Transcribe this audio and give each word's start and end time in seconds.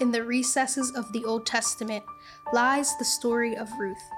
in 0.00 0.10
the 0.10 0.22
recesses 0.22 0.90
of 0.92 1.12
the 1.12 1.24
Old 1.24 1.46
Testament 1.46 2.04
lies 2.52 2.96
the 2.96 3.04
story 3.04 3.56
of 3.56 3.70
Ruth. 3.78 4.10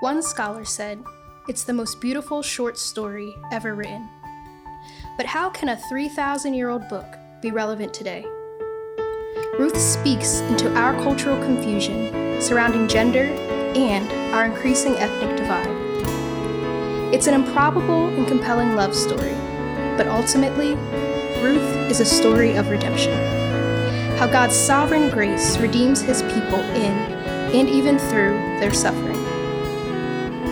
One 0.00 0.22
scholar 0.22 0.64
said, 0.64 1.02
It's 1.48 1.64
the 1.64 1.72
most 1.72 2.00
beautiful 2.00 2.42
short 2.42 2.78
story 2.78 3.34
ever 3.50 3.74
written. 3.74 4.08
But 5.16 5.26
how 5.26 5.50
can 5.50 5.68
a 5.68 5.76
3,000 5.88 6.54
year 6.54 6.68
old 6.68 6.88
book 6.88 7.06
be 7.40 7.50
relevant 7.50 7.94
today? 7.94 8.24
Ruth 9.58 9.78
speaks 9.78 10.40
into 10.40 10.74
our 10.74 10.94
cultural 11.02 11.40
confusion 11.42 12.40
surrounding 12.40 12.88
gender 12.88 13.24
and 13.74 14.10
our 14.34 14.44
increasing 14.44 14.94
ethnic 14.94 15.36
divide. 15.36 15.68
It's 17.14 17.26
an 17.26 17.34
improbable 17.34 18.08
and 18.08 18.26
compelling 18.26 18.74
love 18.74 18.94
story, 18.94 19.34
but 19.96 20.08
ultimately, 20.08 20.74
Ruth 21.42 21.90
is 21.90 22.00
a 22.00 22.04
story 22.04 22.54
of 22.54 22.68
redemption. 22.68 23.41
How 24.22 24.28
God's 24.28 24.54
sovereign 24.54 25.10
grace 25.10 25.58
redeems 25.58 26.00
his 26.00 26.22
people 26.22 26.60
in 26.60 26.92
and 27.56 27.68
even 27.68 27.98
through 27.98 28.38
their 28.60 28.72
suffering. 28.72 29.20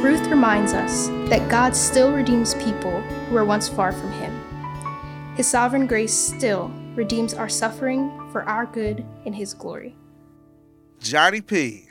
Ruth 0.03 0.27
reminds 0.27 0.73
us 0.73 1.07
that 1.31 1.49
God 1.49 1.77
still 1.77 2.11
redeems 2.13 2.55
people 2.55 3.01
who 3.01 3.35
were 3.37 3.45
once 3.45 3.69
far 3.69 3.93
from 3.93 4.11
him. 4.11 5.37
His 5.37 5.47
sovereign 5.47 5.87
grace 5.87 6.13
still 6.13 6.73
redeems 6.97 7.33
our 7.33 7.49
suffering 7.49 8.11
for 8.33 8.43
our 8.43 8.67
good 8.67 9.05
and 9.25 9.37
his 9.37 9.55
glory. 9.55 9.95
Johnny 10.99 11.41
P. 11.41 11.85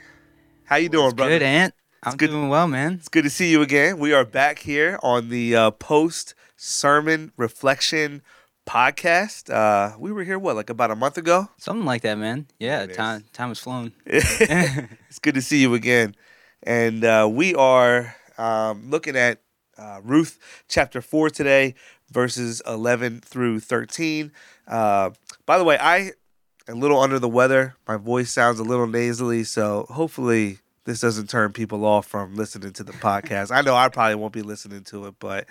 How 0.64 0.76
you 0.76 0.90
doing, 0.90 1.14
brother? 1.14 1.30
Good, 1.30 1.42
Ant. 1.42 1.72
I'm 2.02 2.18
good. 2.18 2.28
doing 2.28 2.50
well, 2.50 2.68
man. 2.68 2.92
It's 2.92 3.08
good 3.08 3.24
to 3.24 3.30
see 3.30 3.50
you 3.50 3.62
again. 3.62 3.98
We 3.98 4.12
are 4.12 4.26
back 4.26 4.58
here 4.58 4.98
on 5.02 5.30
the 5.30 5.56
uh, 5.56 5.70
post 5.70 6.34
sermon 6.58 7.32
reflection 7.38 8.20
podcast. 8.66 9.52
Uh, 9.52 9.96
we 9.98 10.12
were 10.12 10.24
here 10.24 10.38
what, 10.38 10.56
like 10.56 10.70
about 10.70 10.90
a 10.90 10.96
month 10.96 11.18
ago? 11.18 11.48
Something 11.58 11.84
like 11.86 12.02
that, 12.02 12.18
man. 12.18 12.46
Yeah, 12.58 12.82
It 12.82 12.90
is. 12.90 12.96
time 12.96 13.24
time 13.32 13.48
has 13.48 13.58
flown. 13.58 13.92
it's 14.06 15.18
good 15.20 15.34
to 15.34 15.42
see 15.42 15.60
you 15.60 15.74
again. 15.74 16.14
And 16.62 17.04
uh, 17.04 17.28
we 17.30 17.54
are 17.54 18.14
um, 18.38 18.90
looking 18.90 19.16
at 19.16 19.40
uh, 19.78 20.00
Ruth 20.02 20.38
chapter 20.68 21.00
4 21.00 21.30
today, 21.30 21.74
verses 22.10 22.60
11 22.66 23.20
through 23.20 23.60
13. 23.60 24.30
Uh, 24.68 25.10
by 25.46 25.58
the 25.58 25.64
way, 25.64 25.78
I 25.78 26.12
am 26.68 26.76
a 26.76 26.80
little 26.80 27.00
under 27.00 27.18
the 27.18 27.28
weather. 27.28 27.76
My 27.88 27.96
voice 27.96 28.30
sounds 28.30 28.60
a 28.60 28.62
little 28.64 28.86
nasally, 28.86 29.44
so 29.44 29.86
hopefully 29.88 30.58
this 30.84 31.00
doesn't 31.00 31.30
turn 31.30 31.52
people 31.52 31.84
off 31.84 32.06
from 32.06 32.34
listening 32.36 32.72
to 32.74 32.84
the 32.84 32.92
podcast. 32.92 33.50
I 33.50 33.62
know 33.62 33.74
I 33.74 33.88
probably 33.88 34.16
won't 34.16 34.32
be 34.32 34.42
listening 34.42 34.84
to 34.84 35.06
it, 35.06 35.14
but 35.18 35.46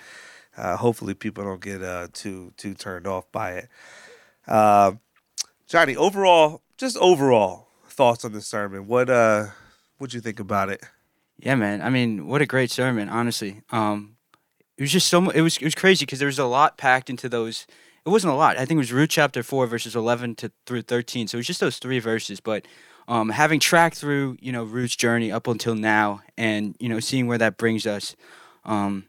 uh, 0.60 0.78
hopefully 0.78 1.14
people 1.14 1.44
don't 1.44 1.62
get 1.62 1.82
uh, 1.82 2.08
too 2.12 2.54
too 2.58 2.74
turned 2.74 3.08
off 3.08 3.32
by 3.32 3.52
it. 3.54 3.70
Uh, 4.48 4.94
Johnny, 5.68 5.96
overall, 5.96 6.62
just 6.78 6.98
overall 6.98 7.68
thoughts 7.88 8.26
on 8.26 8.34
the 8.34 8.42
sermon. 8.42 8.88
What 8.88 9.10
uh, 9.10 9.48
what'd 9.98 10.14
you 10.14 10.22
think 10.22 10.40
about 10.40 10.70
it? 10.70 10.82
Yeah, 11.38 11.56
man. 11.56 11.82
I 11.82 11.90
mean, 11.90 12.28
what 12.28 12.42
a 12.42 12.46
great 12.46 12.72
sermon, 12.72 13.08
honestly. 13.08 13.62
Um, 13.72 14.18
it 14.78 14.84
was 14.84 14.92
just 14.92 15.08
so 15.08 15.30
it 15.30 15.42
was 15.42 15.58
it 15.58 15.64
was 15.64 15.76
crazy 15.76 16.06
because 16.06 16.20
there 16.20 16.26
was 16.26 16.40
a 16.40 16.46
lot 16.46 16.78
packed 16.78 17.10
into 17.10 17.30
those. 17.30 17.66
It 18.06 18.10
wasn't 18.10 18.34
a 18.34 18.36
lot. 18.36 18.58
I 18.58 18.66
think 18.66 18.78
it 18.78 18.86
was 18.88 18.94
Ruth 18.94 19.10
chapter 19.10 19.44
four 19.44 19.68
verses 19.68 19.96
eleven 19.96 20.36
to 20.36 20.52
through 20.66 20.84
thirteen. 20.84 21.28
So 21.28 21.38
it 21.38 21.40
was 21.40 21.48
just 21.48 21.60
those 21.60 21.78
three 21.80 22.00
verses. 22.00 22.40
But 22.40 22.66
um, 23.08 23.30
having 23.30 23.60
tracked 23.60 23.98
through, 23.98 24.38
you 24.40 24.52
know, 24.52 24.64
Ruth's 24.64 24.96
journey 24.96 25.32
up 25.32 25.48
until 25.48 25.76
now, 25.76 26.22
and 26.38 26.76
you 26.80 26.90
know, 26.90 27.00
seeing 27.00 27.28
where 27.28 27.38
that 27.38 27.58
brings 27.58 27.86
us, 27.86 28.16
um, 28.66 29.06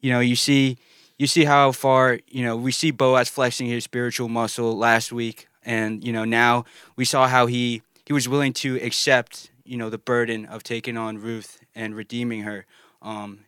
you 0.00 0.10
know, 0.12 0.20
you 0.20 0.36
see 0.36 0.78
you 1.18 1.26
see 1.26 1.44
how 1.44 1.70
far 1.70 2.18
you 2.28 2.42
know 2.42 2.56
we 2.56 2.72
see 2.72 2.90
Boaz 2.90 3.28
flexing 3.28 3.66
his 3.66 3.84
spiritual 3.84 4.28
muscle 4.28 4.76
last 4.76 5.12
week, 5.12 5.48
and 5.62 6.02
you 6.02 6.12
know 6.12 6.24
now 6.24 6.64
we 6.96 7.04
saw 7.04 7.28
how 7.28 7.46
he 7.46 7.82
he 8.06 8.12
was 8.12 8.28
willing 8.28 8.54
to 8.54 8.76
accept 8.76 9.50
you 9.64 9.76
know 9.76 9.90
the 9.90 9.98
burden 9.98 10.46
of 10.46 10.62
taking 10.62 10.96
on 10.96 11.18
Ruth 11.18 11.60
and 11.74 11.94
redeeming 11.94 12.42
her, 12.42 12.64
um, 13.02 13.40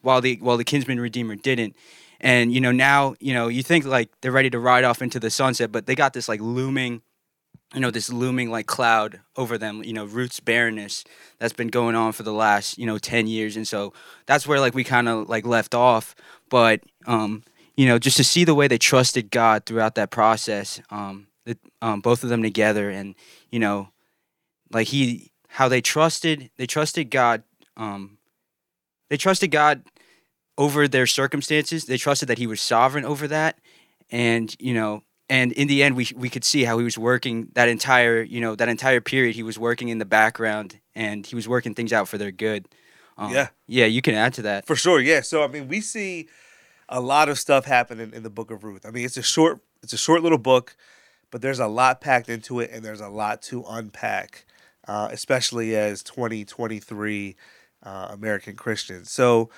while 0.00 0.22
the 0.22 0.36
while 0.40 0.56
the 0.56 0.64
kinsman 0.64 0.98
redeemer 0.98 1.36
didn't. 1.36 1.76
And 2.22 2.52
you 2.52 2.60
know 2.60 2.72
now 2.72 3.16
you 3.20 3.34
know 3.34 3.48
you 3.48 3.62
think 3.62 3.84
like 3.84 4.08
they're 4.22 4.32
ready 4.32 4.50
to 4.50 4.58
ride 4.58 4.84
off 4.84 5.02
into 5.02 5.20
the 5.20 5.30
sunset, 5.30 5.70
but 5.70 5.84
they 5.84 5.94
got 5.94 6.14
this 6.14 6.26
like 6.26 6.40
looming, 6.40 7.02
you 7.74 7.80
know 7.80 7.90
this 7.90 8.12
looming 8.12 8.50
like 8.50 8.66
cloud 8.66 9.20
over 9.36 9.56
them. 9.58 9.82
You 9.84 9.92
know 9.92 10.04
Ruth's 10.04 10.40
barrenness 10.40 11.04
that's 11.38 11.52
been 11.52 11.68
going 11.68 11.94
on 11.94 12.12
for 12.12 12.22
the 12.22 12.32
last 12.32 12.78
you 12.78 12.86
know 12.86 12.98
ten 12.98 13.26
years, 13.26 13.56
and 13.56 13.66
so 13.66 13.92
that's 14.26 14.46
where 14.46 14.60
like 14.60 14.74
we 14.74 14.84
kind 14.84 15.08
of 15.08 15.28
like 15.28 15.46
left 15.46 15.74
off. 15.74 16.14
But 16.48 16.82
um, 17.06 17.44
you 17.76 17.86
know 17.86 17.98
just 17.98 18.16
to 18.16 18.24
see 18.24 18.44
the 18.44 18.54
way 18.54 18.68
they 18.68 18.78
trusted 18.78 19.30
God 19.30 19.66
throughout 19.66 19.94
that 19.94 20.10
process, 20.10 20.80
um, 20.90 21.28
it, 21.46 21.58
um, 21.80 22.00
both 22.00 22.22
of 22.22 22.28
them 22.28 22.42
together, 22.42 22.90
and 22.90 23.14
you 23.50 23.58
know 23.58 23.90
like 24.72 24.88
he 24.88 25.30
how 25.48 25.68
they 25.68 25.80
trusted 25.80 26.50
they 26.56 26.66
trusted 26.66 27.10
God 27.10 27.42
um 27.76 28.18
they 29.08 29.16
trusted 29.16 29.50
God 29.50 29.82
over 30.56 30.86
their 30.86 31.06
circumstances 31.06 31.84
they 31.84 31.96
trusted 31.96 32.28
that 32.28 32.38
he 32.38 32.46
was 32.46 32.60
sovereign 32.60 33.04
over 33.04 33.26
that 33.28 33.58
and 34.10 34.54
you 34.58 34.74
know 34.74 35.02
and 35.30 35.52
in 35.52 35.66
the 35.68 35.82
end 35.82 35.96
we 35.96 36.06
we 36.14 36.28
could 36.28 36.44
see 36.44 36.64
how 36.64 36.76
he 36.78 36.84
was 36.84 36.98
working 36.98 37.48
that 37.54 37.68
entire 37.68 38.20
you 38.22 38.40
know 38.40 38.54
that 38.56 38.68
entire 38.68 39.00
period 39.00 39.34
he 39.36 39.42
was 39.42 39.58
working 39.58 39.88
in 39.88 39.98
the 39.98 40.04
background 40.04 40.78
and 40.94 41.26
he 41.26 41.34
was 41.34 41.46
working 41.48 41.74
things 41.74 41.92
out 41.92 42.06
for 42.08 42.18
their 42.18 42.32
good 42.32 42.66
um, 43.16 43.32
Yeah. 43.32 43.48
yeah 43.66 43.86
you 43.86 44.02
can 44.02 44.14
add 44.14 44.34
to 44.34 44.42
that 44.42 44.66
For 44.66 44.76
sure, 44.76 45.00
yeah. 45.00 45.20
So 45.22 45.42
I 45.42 45.46
mean, 45.46 45.68
we 45.68 45.80
see 45.80 46.28
a 46.88 47.00
lot 47.00 47.28
of 47.28 47.38
stuff 47.38 47.64
happening 47.66 48.12
in 48.12 48.22
the 48.22 48.30
book 48.30 48.50
of 48.50 48.64
Ruth. 48.64 48.84
I 48.84 48.90
mean, 48.90 49.04
it's 49.04 49.16
a 49.16 49.22
short, 49.22 49.60
it's 49.82 49.92
a 49.92 49.98
short 49.98 50.22
little 50.22 50.38
book, 50.38 50.74
but 51.30 51.40
there's 51.42 51.60
a 51.60 51.66
lot 51.68 52.00
packed 52.00 52.28
into 52.28 52.60
it, 52.60 52.70
and 52.72 52.82
there's 52.84 53.00
a 53.00 53.08
lot 53.08 53.42
to 53.42 53.64
unpack, 53.68 54.44
uh, 54.88 55.08
especially 55.12 55.76
as 55.76 56.02
2023 56.02 57.36
uh, 57.84 58.08
American 58.10 58.56
Christians. 58.56 59.10
So 59.12 59.50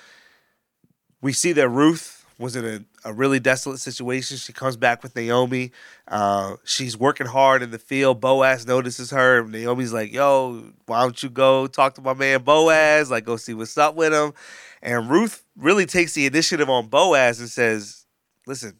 we 1.21 1.33
see 1.33 1.53
that 1.53 1.69
Ruth 1.69 2.22
was 2.39 2.55
in 2.55 2.65
a, 2.65 3.09
a 3.09 3.13
really 3.13 3.39
desolate 3.39 3.79
situation. 3.79 4.37
She 4.37 4.53
comes 4.53 4.75
back 4.75 5.03
with 5.03 5.15
Naomi. 5.15 5.71
Uh, 6.07 6.55
she's 6.63 6.97
working 6.97 7.27
hard 7.27 7.61
in 7.61 7.71
the 7.71 7.79
field. 7.79 8.19
Boaz 8.19 8.65
notices 8.65 9.11
her. 9.11 9.45
Naomi's 9.47 9.93
like, 9.93 10.11
"Yo, 10.11 10.71
why 10.85 11.01
don't 11.01 11.21
you 11.21 11.29
go 11.29 11.67
talk 11.67 11.95
to 11.95 12.01
my 12.01 12.13
man 12.13 12.43
Boaz? 12.43 13.11
Like, 13.11 13.25
go 13.25 13.37
see 13.37 13.53
what's 13.53 13.77
up 13.77 13.95
with 13.95 14.13
him." 14.13 14.33
And 14.81 15.09
Ruth 15.09 15.43
really 15.55 15.85
takes 15.85 16.13
the 16.13 16.25
initiative 16.25 16.69
on 16.69 16.87
Boaz 16.87 17.39
and 17.39 17.49
says, 17.49 18.05
"Listen, 18.47 18.79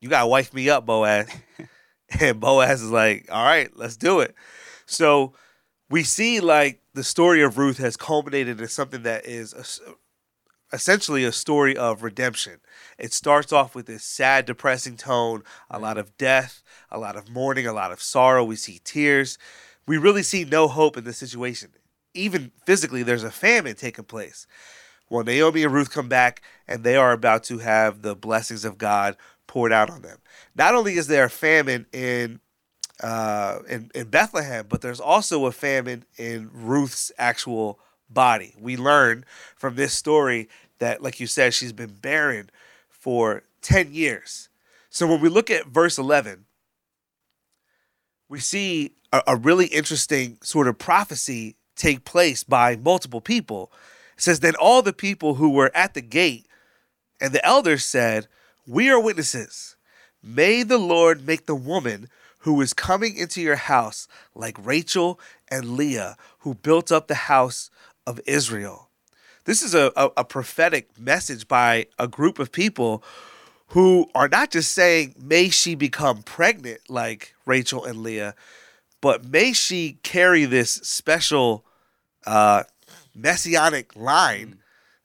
you 0.00 0.08
gotta 0.08 0.26
wife 0.26 0.52
me 0.54 0.68
up, 0.70 0.86
Boaz." 0.86 1.28
and 2.20 2.40
Boaz 2.40 2.82
is 2.82 2.90
like, 2.90 3.28
"All 3.30 3.44
right, 3.44 3.70
let's 3.76 3.96
do 3.96 4.20
it." 4.20 4.34
So 4.86 5.34
we 5.90 6.02
see 6.02 6.40
like 6.40 6.80
the 6.94 7.04
story 7.04 7.42
of 7.42 7.58
Ruth 7.58 7.78
has 7.78 7.96
culminated 7.96 8.60
in 8.60 8.68
something 8.68 9.02
that 9.02 9.26
is 9.26 9.52
a- 9.52 9.92
essentially 10.72 11.24
a 11.24 11.32
story 11.32 11.76
of 11.76 12.02
redemption. 12.02 12.60
It 12.98 13.12
starts 13.12 13.52
off 13.52 13.74
with 13.74 13.86
this 13.86 14.04
sad, 14.04 14.46
depressing 14.46 14.96
tone, 14.96 15.42
a 15.70 15.78
lot 15.78 15.98
of 15.98 16.16
death, 16.16 16.62
a 16.90 16.98
lot 16.98 17.16
of 17.16 17.30
mourning, 17.30 17.66
a 17.66 17.72
lot 17.72 17.92
of 17.92 18.02
sorrow. 18.02 18.44
We 18.44 18.56
see 18.56 18.80
tears. 18.84 19.38
We 19.86 19.98
really 19.98 20.22
see 20.22 20.44
no 20.44 20.68
hope 20.68 20.96
in 20.96 21.04
the 21.04 21.12
situation. 21.12 21.70
Even 22.14 22.52
physically, 22.64 23.02
there's 23.02 23.24
a 23.24 23.30
famine 23.30 23.76
taking 23.76 24.04
place. 24.04 24.46
Well, 25.08 25.22
Naomi 25.22 25.62
and 25.62 25.72
Ruth 25.72 25.90
come 25.90 26.08
back, 26.08 26.42
and 26.66 26.82
they 26.82 26.96
are 26.96 27.12
about 27.12 27.44
to 27.44 27.58
have 27.58 28.02
the 28.02 28.16
blessings 28.16 28.64
of 28.64 28.78
God 28.78 29.16
poured 29.46 29.72
out 29.72 29.90
on 29.90 30.02
them. 30.02 30.18
Not 30.56 30.74
only 30.74 30.94
is 30.94 31.06
there 31.06 31.24
a 31.24 31.30
famine 31.30 31.86
in 31.92 32.40
uh, 33.02 33.58
in, 33.68 33.90
in 33.94 34.08
Bethlehem, 34.08 34.66
but 34.68 34.80
there's 34.80 35.00
also 35.00 35.44
a 35.44 35.52
famine 35.52 36.04
in 36.16 36.50
Ruth's 36.52 37.12
actual 37.18 37.78
body. 38.08 38.54
We 38.58 38.76
learn 38.76 39.24
from 39.56 39.76
this 39.76 39.92
story 39.92 40.48
that, 40.78 41.02
like 41.02 41.20
you 41.20 41.26
said, 41.26 41.54
she's 41.54 41.72
been 41.72 41.94
barren 41.94 42.50
for 42.88 43.42
10 43.62 43.92
years. 43.92 44.48
So 44.90 45.06
when 45.06 45.20
we 45.20 45.28
look 45.28 45.50
at 45.50 45.66
verse 45.66 45.98
11, 45.98 46.44
we 48.28 48.40
see 48.40 48.92
a, 49.12 49.22
a 49.28 49.36
really 49.36 49.66
interesting 49.66 50.38
sort 50.42 50.68
of 50.68 50.78
prophecy 50.78 51.56
take 51.76 52.04
place 52.04 52.42
by 52.42 52.76
multiple 52.76 53.20
people. 53.20 53.70
It 54.16 54.22
says, 54.22 54.40
Then 54.40 54.54
all 54.56 54.82
the 54.82 54.92
people 54.92 55.34
who 55.34 55.50
were 55.50 55.70
at 55.74 55.94
the 55.94 56.00
gate 56.00 56.46
and 57.20 57.32
the 57.32 57.44
elders 57.44 57.84
said, 57.84 58.26
We 58.66 58.90
are 58.90 59.00
witnesses. 59.00 59.76
May 60.22 60.62
the 60.62 60.78
Lord 60.78 61.26
make 61.26 61.46
the 61.46 61.54
woman 61.54 62.08
who 62.40 62.60
is 62.60 62.72
coming 62.72 63.16
into 63.16 63.40
your 63.40 63.56
house 63.56 64.08
like 64.34 64.56
Rachel 64.64 65.20
and 65.48 65.76
Leah, 65.76 66.16
who 66.40 66.54
built 66.54 66.90
up 66.90 67.06
the 67.06 67.14
house 67.14 67.70
of 68.06 68.20
Israel. 68.26 68.88
This 69.44 69.62
is 69.62 69.74
a, 69.74 69.92
a, 69.96 70.10
a 70.18 70.24
prophetic 70.24 70.98
message 70.98 71.46
by 71.48 71.86
a 71.98 72.08
group 72.08 72.38
of 72.38 72.52
people 72.52 73.02
who 73.68 74.08
are 74.14 74.28
not 74.28 74.50
just 74.50 74.72
saying, 74.72 75.14
May 75.20 75.48
she 75.48 75.74
become 75.74 76.22
pregnant 76.22 76.88
like 76.88 77.34
Rachel 77.46 77.84
and 77.84 78.02
Leah, 78.02 78.34
but 79.00 79.24
may 79.24 79.52
she 79.52 79.98
carry 80.02 80.44
this 80.44 80.72
special 80.72 81.64
uh, 82.26 82.64
messianic 83.14 83.94
line 83.96 84.58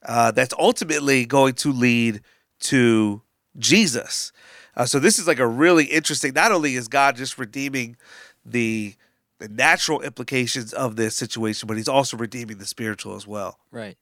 uh, 0.04 0.32
that's 0.32 0.54
ultimately 0.58 1.26
going 1.26 1.54
to 1.54 1.72
lead 1.72 2.22
to 2.60 3.22
Jesus. 3.58 4.32
Uh, 4.76 4.86
so 4.86 5.00
this 5.00 5.20
is 5.20 5.28
like 5.28 5.40
a 5.40 5.48
really 5.48 5.86
interesting. 5.86 6.34
Not 6.34 6.52
only 6.52 6.76
is 6.76 6.88
God 6.88 7.16
just 7.16 7.38
redeeming 7.38 7.98
the 8.46 8.96
the 9.42 9.50
natural 9.50 10.02
implications 10.02 10.72
of 10.74 10.96
this 10.96 11.16
situation, 11.16 11.68
but 11.68 11.78
He's 11.78 11.88
also 11.90 12.16
redeeming 12.16 12.58
the 12.60 12.66
spiritual 12.66 13.16
as 13.16 13.26
well. 13.28 13.58
Right. 13.72 13.98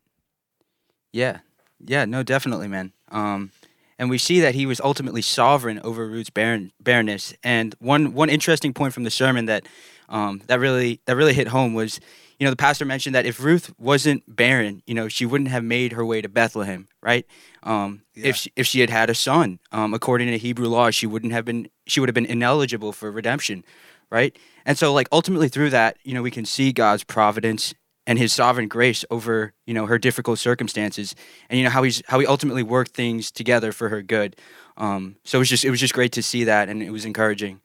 Yeah. 1.12 1.40
Yeah. 1.80 2.06
No, 2.06 2.24
definitely, 2.24 2.68
man. 2.68 2.94
Um, 3.10 3.52
and 3.98 4.10
we 4.10 4.18
see 4.18 4.40
that 4.42 4.56
he 4.56 4.66
was 4.66 4.80
ultimately 4.80 5.22
sovereign 5.22 5.80
over 5.84 6.08
Ruth's 6.08 6.30
barren, 6.30 6.72
barrenness. 6.80 7.34
And 7.44 7.76
one 7.80 8.14
one 8.14 8.30
interesting 8.30 8.74
point 8.74 8.94
from 8.94 9.04
the 9.04 9.12
sermon 9.12 9.46
that 9.46 9.66
um, 10.08 10.42
that 10.48 10.60
really 10.60 11.02
that 11.06 11.16
really 11.16 11.34
hit 11.34 11.48
home 11.50 11.74
was, 11.74 12.00
you 12.40 12.46
know, 12.46 12.50
the 12.50 12.56
pastor 12.58 12.86
mentioned 12.86 13.14
that 13.16 13.26
if 13.26 13.42
Ruth 13.44 13.74
wasn't 13.78 14.24
barren, 14.28 14.82
you 14.88 14.94
know, 14.94 15.08
she 15.08 15.26
wouldn't 15.26 15.50
have 15.50 15.64
made 15.64 15.94
her 15.94 16.06
way 16.06 16.22
to 16.22 16.30
Bethlehem, 16.30 16.88
right? 17.02 17.26
Um, 17.64 18.04
Yeah. 18.16 18.30
If 18.30 18.36
she, 18.38 18.52
if 18.56 18.68
she 18.68 18.80
had 18.80 18.90
had 18.90 19.10
a 19.10 19.16
son, 19.16 19.60
um, 19.72 19.94
according 19.94 20.30
to 20.30 20.38
Hebrew 20.38 20.68
law, 20.68 20.92
she 20.92 21.06
wouldn't 21.08 21.34
have 21.34 21.46
been 21.46 21.70
she 21.86 22.00
would 22.00 22.10
have 22.10 22.16
been 22.16 22.26
ineligible 22.26 22.92
for 22.94 23.12
redemption, 23.12 23.64
right? 24.12 24.36
And 24.66 24.78
so, 24.78 24.94
like 24.94 25.08
ultimately 25.12 25.50
through 25.50 25.70
that, 25.72 25.98
you 26.04 26.14
know, 26.14 26.22
we 26.22 26.32
can 26.32 26.46
see 26.46 26.72
God's 26.72 27.04
providence 27.04 27.74
and 28.08 28.18
His 28.18 28.34
sovereign 28.34 28.68
grace 28.68 29.06
over 29.12 29.54
you 29.68 29.74
know 29.74 29.86
her 29.86 29.98
difficult 30.00 30.40
circumstances, 30.40 31.16
and 31.50 31.58
you 31.58 31.64
know 31.64 31.70
how 31.70 31.84
he's 31.84 32.02
how 32.08 32.20
he 32.20 32.26
ultimately 32.26 32.64
worked 32.64 32.92
things 32.92 33.32
together 33.32 33.72
for 33.72 33.90
her 33.90 34.02
good. 34.02 34.36
Um, 34.78 35.18
so 35.24 35.38
it 35.38 35.42
was 35.42 35.50
just 35.50 35.66
it 35.66 35.70
was 35.70 35.80
just 35.80 35.94
great 35.94 36.12
to 36.14 36.24
see 36.24 36.44
that, 36.46 36.70
and 36.70 36.82
it 36.82 36.92
was 36.92 37.06
encouraging. 37.06 37.62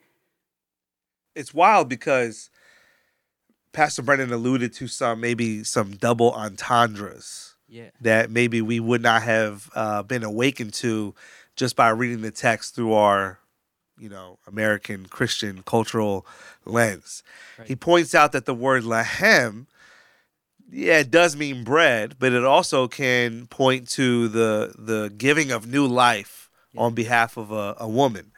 It's 1.35 1.53
wild 1.55 1.89
because 1.89 2.51
Pastor 3.73 4.03
Brennan 4.03 4.33
alluded 4.33 4.73
to 4.75 4.87
some 4.87 5.21
maybe 5.21 5.65
some 5.65 5.93
double 5.93 6.31
entendres 6.33 7.57
Yeah. 7.69 7.91
that 8.01 8.31
maybe 8.31 8.61
we 8.63 8.79
would 8.81 9.03
not 9.03 9.23
have 9.23 9.69
uh, 9.75 10.03
been 10.03 10.23
awakened 10.23 10.75
to 10.75 11.15
just 11.57 11.75
by 11.77 11.89
reading 11.89 12.21
the 12.23 12.31
text 12.31 12.75
through 12.75 12.93
our, 12.93 13.39
you 13.99 14.09
know, 14.09 14.39
American 14.47 15.07
Christian 15.07 15.63
cultural 15.65 16.27
lens. 16.65 17.23
Right. 17.59 17.69
He 17.69 17.77
points 17.77 18.15
out 18.15 18.33
that 18.33 18.45
the 18.45 18.55
word 18.55 18.83
lahem, 18.83 19.67
yeah, 20.71 20.99
it 21.01 21.11
does 21.11 21.37
mean 21.37 21.65
bread, 21.65 22.17
but 22.19 22.33
it 22.33 22.45
also 22.45 22.89
can 22.89 23.47
point 23.47 23.89
to 23.91 24.29
the 24.29 24.75
the 24.77 25.13
giving 25.17 25.51
of 25.51 25.67
new 25.67 25.87
life 25.87 26.51
on 26.77 26.95
behalf 26.95 27.37
of 27.37 27.53
a, 27.53 27.77
a 27.79 27.89
woman. 27.89 28.33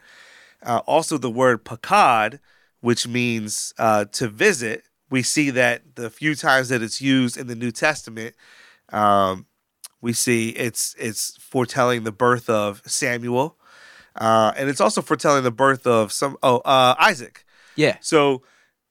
Uh, 0.63 0.81
also, 0.85 1.17
the 1.17 1.29
word 1.29 1.63
pakad, 1.63 2.39
which 2.81 3.07
means 3.07 3.73
uh, 3.77 4.05
to 4.05 4.27
visit, 4.27 4.83
we 5.09 5.23
see 5.23 5.49
that 5.51 5.95
the 5.95 6.09
few 6.09 6.35
times 6.35 6.69
that 6.69 6.81
it's 6.81 7.01
used 7.01 7.37
in 7.37 7.47
the 7.47 7.55
New 7.55 7.71
Testament, 7.71 8.35
um, 8.89 9.45
we 10.01 10.13
see 10.13 10.49
it's 10.49 10.95
it's 10.99 11.37
foretelling 11.37 12.03
the 12.03 12.11
birth 12.11 12.49
of 12.49 12.81
Samuel, 12.85 13.56
uh, 14.17 14.51
and 14.57 14.69
it's 14.69 14.81
also 14.81 15.01
foretelling 15.01 15.43
the 15.43 15.51
birth 15.51 15.85
of 15.87 16.11
some 16.11 16.37
oh 16.43 16.57
uh, 16.59 16.95
Isaac. 16.99 17.45
Yeah. 17.75 17.97
So 18.01 18.41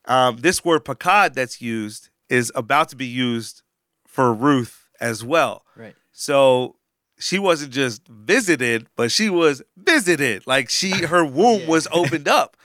um, 0.05 0.37
this 0.37 0.63
word 0.63 0.85
pakad 0.85 1.33
that's 1.33 1.61
used 1.61 2.09
is 2.29 2.51
about 2.55 2.89
to 2.89 2.95
be 2.95 3.05
used 3.05 3.61
for 4.07 4.33
Ruth 4.33 4.87
as 4.99 5.23
well. 5.23 5.65
Right. 5.75 5.95
So 6.11 6.75
she 7.19 7.39
wasn't 7.39 7.73
just 7.73 8.07
visited, 8.07 8.87
but 8.95 9.11
she 9.11 9.29
was 9.29 9.61
visited. 9.75 10.45
Like 10.47 10.69
she, 10.69 10.91
her 11.05 11.25
womb 11.25 11.61
Yeah. 11.61 11.67
was 11.67 11.87
opened 11.91 12.27
up, 12.27 12.55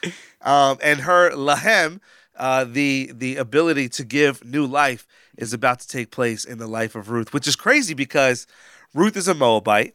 um, 0.43 0.79
and 0.83 1.01
her 1.01 1.31
lahem, 1.31 2.01
uh, 2.37 2.65
the 2.65 3.11
the 3.15 3.37
ability 3.37 3.89
to 3.91 4.05
give 4.05 4.45
new 4.45 4.67
life, 4.67 5.07
is 5.37 5.53
about 5.53 5.81
to 5.81 5.89
take 5.89 6.11
place 6.11 6.45
in 6.45 6.59
the 6.59 6.67
life 6.67 6.95
of 6.95 7.11
Ruth, 7.11 7.33
which 7.33 7.49
is 7.49 7.57
crazy 7.57 7.95
because 7.95 8.47
Ruth 8.95 9.17
is 9.17 9.27
a 9.29 9.35
Moabite. 9.35 9.95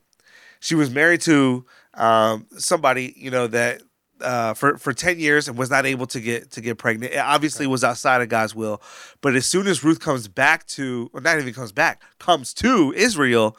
She 0.59 0.73
was 0.75 0.89
married 0.89 1.21
to 1.21 1.65
um, 1.97 2.47
somebody, 2.57 3.13
you 3.17 3.31
know, 3.31 3.47
that 3.47 3.81
uh, 4.21 4.53
for 4.53 4.77
for 4.77 4.93
ten 4.93 5.19
years 5.19 5.47
and 5.47 5.57
was 5.57 5.69
not 5.69 5.85
able 5.85 6.07
to 6.07 6.19
get 6.19 6.51
to 6.51 6.61
get 6.61 6.77
pregnant. 6.77 7.13
It 7.13 7.17
obviously 7.17 7.67
was 7.67 7.83
outside 7.83 8.21
of 8.21 8.29
God's 8.29 8.55
will. 8.55 8.81
But 9.21 9.35
as 9.35 9.45
soon 9.45 9.67
as 9.67 9.83
Ruth 9.83 9.99
comes 9.99 10.27
back 10.27 10.65
to, 10.67 11.09
or 11.13 11.21
not 11.21 11.37
even 11.39 11.53
comes 11.53 11.71
back, 11.71 12.01
comes 12.19 12.53
to 12.55 12.93
Israel, 12.95 13.57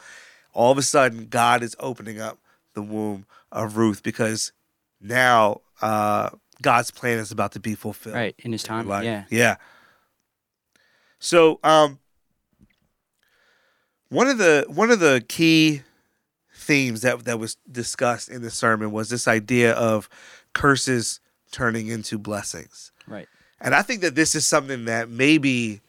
all 0.52 0.72
of 0.72 0.78
a 0.78 0.82
sudden 0.82 1.26
God 1.26 1.62
is 1.62 1.76
opening 1.78 2.20
up 2.20 2.38
the 2.74 2.82
womb 2.82 3.26
of 3.52 3.76
Ruth 3.76 4.02
because 4.02 4.52
now 5.00 5.60
uh, 5.80 6.30
God's 6.62 6.90
plan 6.90 7.18
is 7.18 7.30
about 7.30 7.52
to 7.52 7.60
be 7.60 7.74
fulfilled. 7.74 8.16
Right. 8.16 8.34
In 8.38 8.52
his 8.52 8.62
time. 8.62 8.88
life. 8.88 9.04
Yeah. 9.04 9.24
Yeah. 9.30 9.56
So, 11.20 11.58
um, 11.64 11.98
one 14.08 14.28
of 14.28 14.38
the 14.38 14.64
one 14.68 14.90
of 14.90 15.00
the 15.00 15.24
key 15.28 15.82
themes 16.68 17.00
that 17.00 17.24
that 17.24 17.38
was 17.40 17.56
discussed 17.70 18.28
in 18.28 18.42
the 18.42 18.50
sermon 18.50 18.92
was 18.92 19.08
this 19.08 19.26
idea 19.26 19.72
of 19.72 20.08
curses 20.52 21.18
turning 21.50 21.88
into 21.88 22.18
blessings. 22.18 22.92
Right. 23.06 23.26
And 23.60 23.74
I 23.74 23.82
think 23.82 24.02
that 24.02 24.14
this 24.14 24.34
is 24.34 24.46
something 24.46 24.84
that 24.84 25.08
maybe 25.08 25.80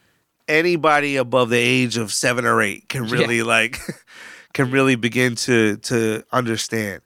anybody 0.47 1.17
above 1.17 1.49
the 1.49 1.57
age 1.59 1.97
of 1.97 2.11
seven 2.11 2.45
or 2.45 2.61
eight 2.61 2.87
can 2.89 3.03
Yeah. 3.05 3.11
really 3.11 3.43
like 3.43 3.77
can 4.53 4.71
really 4.71 4.95
begin 4.95 5.35
to 5.35 5.77
to 5.77 6.23
understand. 6.31 7.01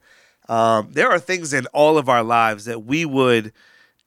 Um, 0.47 0.89
there 0.91 1.09
are 1.09 1.19
things 1.19 1.53
in 1.53 1.65
all 1.73 1.97
of 1.97 2.07
our 2.09 2.23
lives 2.23 2.65
that 2.65 2.83
we 2.83 3.05
would, 3.05 3.53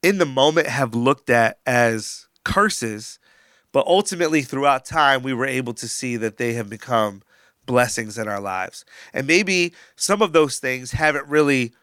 in 0.03 0.17
the 0.19 0.25
moment, 0.25 0.67
have 0.67 0.93
looked 0.95 1.29
at 1.29 1.59
as 1.65 2.27
curses, 2.45 3.19
but 3.71 3.85
ultimately 3.87 4.43
throughout 4.43 4.85
time 4.85 5.23
we 5.23 5.33
were 5.33 5.47
able 5.47 5.73
to 5.73 5.87
see 5.87 6.15
that 6.17 6.37
they 6.37 6.53
have 6.53 6.69
become 6.69 7.21
blessings 7.67 8.17
in 8.17 8.27
our 8.27 8.41
lives. 8.41 8.83
And 9.13 9.27
maybe 9.27 9.73
some 9.95 10.23
of 10.23 10.33
those 10.33 10.57
things 10.57 10.91
haven't 10.93 11.27
really 11.27 11.73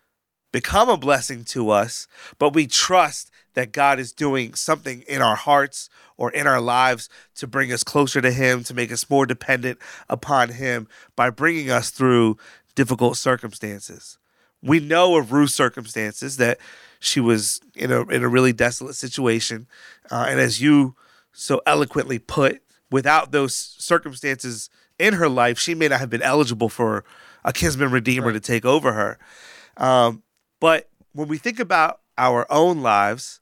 become 0.51 0.89
a 0.89 0.97
blessing 0.97 1.45
to 1.45 1.71
us, 1.71 2.09
but 2.39 2.55
we 2.55 2.67
trust 2.67 3.31
that 3.55 3.73
God 3.73 4.01
is 4.01 4.13
doing 4.13 4.55
something 4.55 5.03
in 5.09 5.23
our 5.23 5.37
hearts 5.37 5.89
or 6.17 6.31
in 6.31 6.47
our 6.47 6.61
lives 6.61 7.09
to 7.37 7.47
bring 7.47 7.73
us 7.73 7.85
closer 7.85 8.21
to 8.21 8.31
Him, 8.31 8.65
to 8.65 8.75
make 8.75 8.93
us 8.93 9.09
more 9.09 9.27
dependent 9.27 9.79
upon 10.09 10.51
Him 10.51 10.89
by 11.17 11.31
bringing 11.31 11.71
us 11.71 11.91
through 11.91 12.37
difficult 12.75 13.17
circumstances. 13.17 14.19
We 14.63 14.81
know 14.81 15.17
of 15.17 15.33
Ruth's 15.33 15.55
circumstances 15.55 16.37
that 16.39 16.59
she 16.99 17.21
was 17.21 17.61
in 17.75 17.93
a 17.93 18.03
in 18.09 18.23
a 18.23 18.29
really 18.29 18.53
desolate 18.53 18.95
situation, 18.95 19.67
uh, 20.11 20.27
and 20.29 20.41
as 20.41 20.61
you 20.61 20.97
so 21.33 21.61
eloquently 21.67 22.19
put, 22.19 22.63
without 22.91 23.33
those 23.33 23.55
circumstances 23.55 24.71
in 24.99 25.15
her 25.15 25.29
life, 25.29 25.59
she 25.59 25.75
may 25.75 25.89
not 25.89 26.01
have 26.01 26.11
been 26.11 26.23
eligible 26.23 26.69
for 26.69 27.05
a 27.45 27.53
kinsman 27.53 27.91
redeemer 27.91 28.33
to 28.33 28.41
take 28.41 28.65
over 28.65 28.93
her. 28.93 29.19
Um, 29.77 30.23
but 30.61 30.89
when 31.13 31.29
we 31.29 31.39
think 31.39 31.61
about 31.61 32.01
our 32.17 32.47
own 32.51 32.83
lives, 32.83 33.41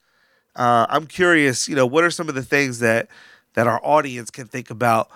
uh, 0.56 0.86
I'm 0.88 1.06
curious. 1.06 1.68
You 1.68 1.76
know, 1.76 1.86
what 1.86 2.04
are 2.04 2.10
some 2.10 2.28
of 2.28 2.34
the 2.34 2.42
things 2.42 2.78
that 2.80 3.08
that 3.54 3.66
our 3.66 3.80
audience 3.84 4.30
can 4.30 4.46
think 4.46 4.70
about 4.70 5.10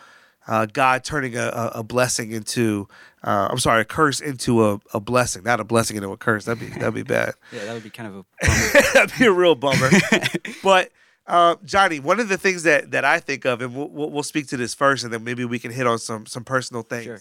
uh, 0.46 0.66
God 0.66 1.02
turning 1.02 1.36
a, 1.36 1.72
a, 1.74 1.82
blessing 1.82 2.30
into, 2.30 2.86
uh, 3.24 3.48
I'm 3.50 3.58
sorry, 3.58 3.80
a 3.80 3.84
curse 3.84 4.20
into 4.20 4.64
a, 4.64 4.80
a 4.94 5.00
blessing, 5.00 5.42
not 5.42 5.58
a 5.58 5.64
blessing 5.64 5.96
into 5.96 6.10
a 6.10 6.16
curse. 6.16 6.44
That'd 6.44 6.60
be 6.60 6.78
that'd 6.78 6.94
be 6.94 7.02
bad. 7.02 7.34
Yeah. 7.52 7.64
That 7.64 7.74
would 7.74 7.82
be 7.82 7.90
kind 7.90 8.08
of 8.08 8.16
a 8.16 8.24
bummer. 8.46 8.82
that'd 8.94 9.18
be 9.18 9.26
a 9.26 9.32
real 9.32 9.54
bummer. 9.54 9.90
but 10.62 10.90
uh, 11.26 11.56
Johnny, 11.64 11.98
one 12.00 12.20
of 12.20 12.28
the 12.28 12.38
things 12.38 12.62
that 12.64 12.90
that 12.92 13.04
I 13.04 13.20
think 13.20 13.44
of, 13.44 13.60
and 13.60 13.74
we'll, 13.74 14.10
we'll 14.10 14.22
speak 14.22 14.46
to 14.48 14.56
this 14.56 14.74
first, 14.74 15.04
and 15.04 15.12
then 15.12 15.24
maybe 15.24 15.44
we 15.44 15.58
can 15.58 15.70
hit 15.72 15.86
on 15.86 15.98
some 15.98 16.26
some 16.26 16.44
personal 16.44 16.82
things, 16.82 17.04
Sure. 17.04 17.20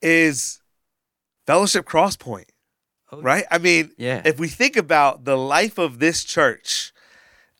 is 0.00 0.60
Fellowship 1.46 1.84
Crosspoint 1.86 2.46
Oh, 3.10 3.20
right? 3.20 3.44
I 3.50 3.58
mean, 3.58 3.90
Yeah. 3.98 4.22
if 4.24 4.38
we 4.38 4.48
think 4.48 4.76
about 4.76 5.24
the 5.24 5.36
life 5.36 5.76
of 5.78 5.98
this 5.98 6.24
church, 6.24 6.91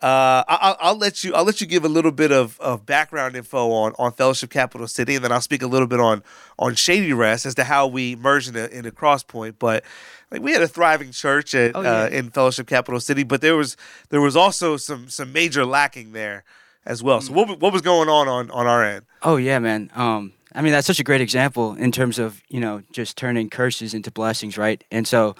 uh, 0.02 0.42
I- 0.48 0.76
I'll, 0.80 0.96
let 0.96 1.22
you. 1.22 1.32
I'll 1.34 1.44
let 1.44 1.60
you 1.60 1.66
give 1.66 1.84
a 1.84 1.88
little 1.88 2.10
bit 2.10 2.32
of, 2.32 2.58
of 2.60 2.84
background 2.84 3.36
info 3.36 3.70
on, 3.70 3.92
on 3.98 4.12
Fellowship 4.12 4.50
Capital 4.50 4.88
City, 4.88 5.14
and 5.14 5.24
then 5.24 5.30
I'll 5.30 5.40
speak 5.40 5.62
a 5.62 5.66
little 5.68 5.86
bit 5.86 6.00
on 6.00 6.22
on 6.58 6.74
Shady 6.74 7.12
Rest 7.12 7.46
as 7.46 7.54
to 7.56 7.64
how 7.64 7.86
we 7.86 8.16
merged 8.16 8.48
in 8.48 8.56
a, 8.56 8.66
in 8.66 8.84
a 8.86 8.90
Crosspoint. 8.90 9.54
But 9.58 9.84
like 10.30 10.42
we 10.42 10.52
had 10.52 10.62
a 10.62 10.66
thriving 10.68 11.12
church 11.12 11.54
at, 11.54 11.76
Oh, 11.76 11.82
yeah. 11.82 12.02
uh, 12.02 12.08
in 12.08 12.30
Fellowship 12.30 12.66
Capital 12.66 12.98
City, 13.00 13.22
but 13.22 13.40
there 13.40 13.56
was 13.56 13.76
there 14.10 14.20
was 14.20 14.34
also 14.36 14.76
some 14.76 15.08
some 15.08 15.32
major 15.32 15.64
lacking 15.64 16.12
there 16.12 16.42
as 16.84 17.02
well. 17.02 17.20
Mm. 17.20 17.22
So 17.28 17.32
what 17.34 17.60
what 17.60 17.72
was 17.72 17.82
going 17.82 18.08
on 18.08 18.26
on 18.28 18.50
on 18.50 18.66
our 18.66 18.82
end? 18.84 19.04
Oh 19.22 19.36
yeah, 19.36 19.60
man. 19.60 19.90
Um, 19.94 20.32
I 20.54 20.62
mean 20.62 20.72
that's 20.72 20.86
such 20.86 20.98
a 21.00 21.04
great 21.04 21.20
example 21.20 21.74
in 21.76 21.92
terms 21.92 22.18
of 22.18 22.42
you 22.48 22.58
know 22.60 22.82
just 22.92 23.16
turning 23.16 23.48
curses 23.50 23.94
into 23.94 24.10
blessings, 24.10 24.58
right? 24.58 24.82
And 24.90 25.06
so, 25.06 25.36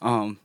um, 0.00 0.38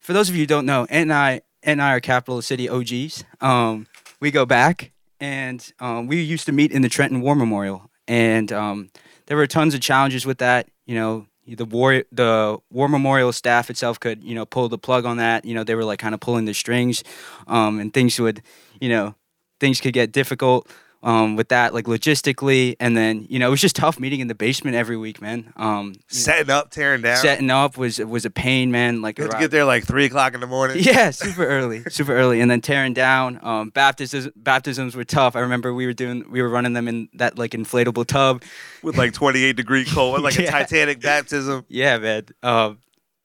for 0.00 0.14
those 0.14 0.28
of 0.30 0.34
you 0.34 0.42
who 0.42 0.46
don't 0.46 0.66
know, 0.66 0.82
Ant 0.88 1.10
and 1.10 1.12
I, 1.12 1.42
and 1.62 1.80
I 1.80 1.92
are 1.92 2.00
Capital 2.00 2.42
City 2.42 2.68
OGs. 2.68 3.24
Um, 3.40 3.86
we 4.20 4.30
go 4.30 4.44
back, 4.46 4.92
and 5.20 5.72
um, 5.80 6.06
we 6.06 6.20
used 6.20 6.46
to 6.46 6.52
meet 6.52 6.72
in 6.72 6.82
the 6.82 6.88
Trenton 6.88 7.20
War 7.20 7.34
Memorial, 7.34 7.90
and 8.08 8.52
um, 8.52 8.90
there 9.26 9.36
were 9.36 9.46
tons 9.46 9.74
of 9.74 9.80
challenges 9.80 10.26
with 10.26 10.38
that. 10.38 10.68
You 10.86 10.94
know, 10.94 11.26
the 11.46 11.64
war 11.64 12.04
the 12.12 12.58
War 12.70 12.88
Memorial 12.88 13.32
staff 13.32 13.70
itself 13.70 14.00
could 14.00 14.24
you 14.24 14.34
know 14.34 14.46
pull 14.46 14.68
the 14.68 14.78
plug 14.78 15.04
on 15.04 15.18
that. 15.18 15.44
You 15.44 15.54
know, 15.54 15.64
they 15.64 15.74
were 15.74 15.84
like 15.84 15.98
kind 15.98 16.14
of 16.14 16.20
pulling 16.20 16.44
the 16.44 16.54
strings, 16.54 17.04
um, 17.46 17.78
and 17.78 17.92
things 17.92 18.18
would 18.18 18.42
you 18.80 18.88
know 18.88 19.14
things 19.60 19.80
could 19.80 19.94
get 19.94 20.12
difficult 20.12 20.68
um, 21.02 21.34
with 21.36 21.48
that, 21.48 21.74
like 21.74 21.86
logistically, 21.86 22.76
and 22.78 22.96
then 22.96 23.26
you 23.28 23.38
know 23.38 23.48
it 23.48 23.50
was 23.50 23.60
just 23.60 23.74
tough 23.76 23.98
meeting 23.98 24.20
in 24.20 24.28
the 24.28 24.34
basement 24.34 24.76
every 24.76 24.96
week, 24.96 25.20
man. 25.20 25.52
Um, 25.56 25.86
you 25.86 25.92
know, 25.92 25.98
Setting 26.08 26.50
up, 26.50 26.70
tearing 26.70 27.02
down. 27.02 27.16
setting 27.16 27.50
up 27.50 27.76
was 27.76 27.98
was 27.98 28.24
a 28.24 28.30
pain, 28.30 28.70
man. 28.70 29.02
Like 29.02 29.18
You 29.18 29.24
had 29.24 29.32
to 29.32 29.38
get 29.38 29.50
there 29.50 29.64
like 29.64 29.84
three 29.84 30.04
o'clock 30.04 30.34
in 30.34 30.40
the 30.40 30.46
morning. 30.46 30.76
yeah, 30.80 31.10
super 31.10 31.44
early, 31.46 31.82
super 31.88 32.14
early, 32.14 32.40
and 32.40 32.50
then 32.50 32.60
tearing 32.60 32.94
down. 32.94 33.40
Um, 33.42 33.70
baptisms 33.70 34.28
baptisms 34.36 34.94
were 34.94 35.04
tough. 35.04 35.34
I 35.36 35.40
remember 35.40 35.74
we 35.74 35.86
were 35.86 35.92
doing 35.92 36.24
we 36.30 36.40
were 36.42 36.48
running 36.48 36.72
them 36.72 36.86
in 36.88 37.08
that 37.14 37.38
like 37.38 37.50
inflatable 37.52 38.06
tub. 38.06 38.42
With 38.82 38.96
like 38.96 39.12
28 39.12 39.56
degree 39.56 39.84
cold, 39.84 40.22
like 40.22 40.38
a 40.38 40.46
Titanic 40.50 41.00
baptism. 41.00 41.64
Yeah, 41.68 41.98
man. 41.98 42.26
Um, 42.42 42.78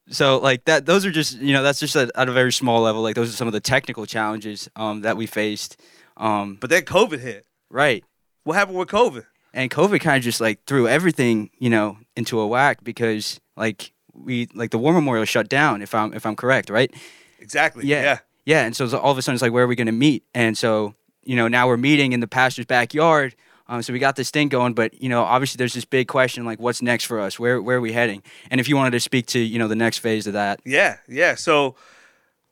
so 0.10 0.38
like 0.40 0.66
that, 0.66 0.86
those 0.86 1.06
are 1.06 1.12
just 1.12 1.38
you 1.40 1.54
know 1.54 1.62
that's 1.64 1.80
just 1.80 1.96
at, 1.96 2.10
at 2.16 2.30
a 2.30 2.32
very 2.32 2.52
small 2.54 2.82
level. 2.82 3.02
Like 3.02 3.16
those 3.16 3.30
are 3.30 3.36
some 3.36 3.48
of 3.48 3.54
the 3.54 3.60
technical 3.60 4.06
challenges 4.06 4.70
um, 4.76 5.02
that 5.02 5.18
we 5.18 5.26
faced. 5.26 5.80
Um, 6.16 6.58
But 6.60 6.70
then 6.70 6.84
COVID 6.84 7.20
hit. 7.20 7.46
Right, 7.70 8.04
What 8.44 8.54
happened 8.56 8.78
with 8.78 8.90
COVID? 8.90 9.26
and 9.54 9.72
COVID 9.72 10.02
kind 10.02 10.18
of 10.18 10.24
just 10.24 10.40
like 10.42 10.64
threw 10.66 10.88
everything 10.88 11.50
you 11.58 11.70
know 11.70 11.98
into 12.16 12.40
a 12.40 12.48
whack 12.48 12.84
because 12.84 13.40
like 13.56 13.92
we 14.14 14.48
like 14.54 14.72
the 14.72 14.78
War 14.78 14.94
Memorial 14.94 15.26
shut 15.26 15.50
down. 15.50 15.82
If 15.82 15.94
I'm 15.96 16.14
if 16.14 16.26
I'm 16.26 16.36
correct, 16.36 16.70
right? 16.70 16.94
Exactly. 17.40 17.86
Yeah. 17.86 18.02
yeah. 18.04 18.20
Yeah, 18.46 18.66
and 18.66 18.74
so 18.76 18.86
all 18.98 19.12
of 19.12 19.18
a 19.18 19.22
sudden 19.22 19.36
it's 19.36 19.42
like, 19.42 19.52
where 19.52 19.66
are 19.66 19.68
we 19.68 19.76
going 19.76 19.88
to 19.88 19.92
meet? 19.92 20.24
And 20.34 20.58
so 20.58 20.94
you 21.24 21.36
know 21.36 21.48
now 21.48 21.68
we're 21.68 21.78
meeting 21.78 22.14
in 22.14 22.20
the 22.20 22.28
pastor's 22.28 22.66
backyard. 22.66 23.36
Um, 23.70 23.82
so 23.82 23.92
we 23.92 24.00
got 24.00 24.16
this 24.16 24.32
thing 24.32 24.48
going, 24.48 24.74
but 24.74 25.02
you 25.02 25.10
know 25.10 25.24
obviously 25.24 25.58
there's 25.58 25.74
this 25.74 25.86
big 25.86 26.08
question 26.08 26.46
like, 26.46 26.60
what's 26.60 26.82
next 26.82 27.06
for 27.06 27.20
us? 27.20 27.38
Where 27.40 27.62
where 27.62 27.78
are 27.78 27.82
we 27.82 27.92
heading? 27.94 28.22
And 28.50 28.62
if 28.62 28.70
you 28.70 28.76
wanted 28.78 28.92
to 28.92 29.00
speak 29.02 29.26
to 29.28 29.40
you 29.40 29.60
know 29.60 29.68
the 29.68 29.76
next 29.76 29.98
phase 29.98 30.28
of 30.28 30.34
that, 30.34 30.62
Yeah, 30.66 30.98
yeah. 31.10 31.36
So 31.36 31.76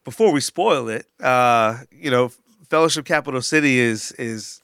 before 0.04 0.32
we 0.32 0.42
spoil 0.42 0.90
it, 0.90 1.08
uh, 1.22 1.78
you 1.92 2.12
know, 2.12 2.32
Fellowship 2.70 3.06
Capital 3.06 3.42
City 3.42 3.80
is 3.80 4.12
is 4.14 4.62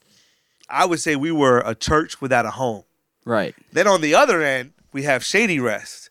I 0.72 0.86
would 0.86 1.00
say 1.00 1.16
we 1.16 1.32
were 1.32 1.60
a 1.66 1.76
church 1.76 2.22
without 2.22 2.46
a 2.46 2.52
home. 2.52 2.84
right? 3.26 3.56
Then 3.72 3.88
on 3.88 4.02
the 4.02 4.16
other 4.16 4.42
end, 4.42 4.74
we 4.94 5.04
have 5.04 5.24
Shady 5.24 5.60
Rest, 5.60 6.10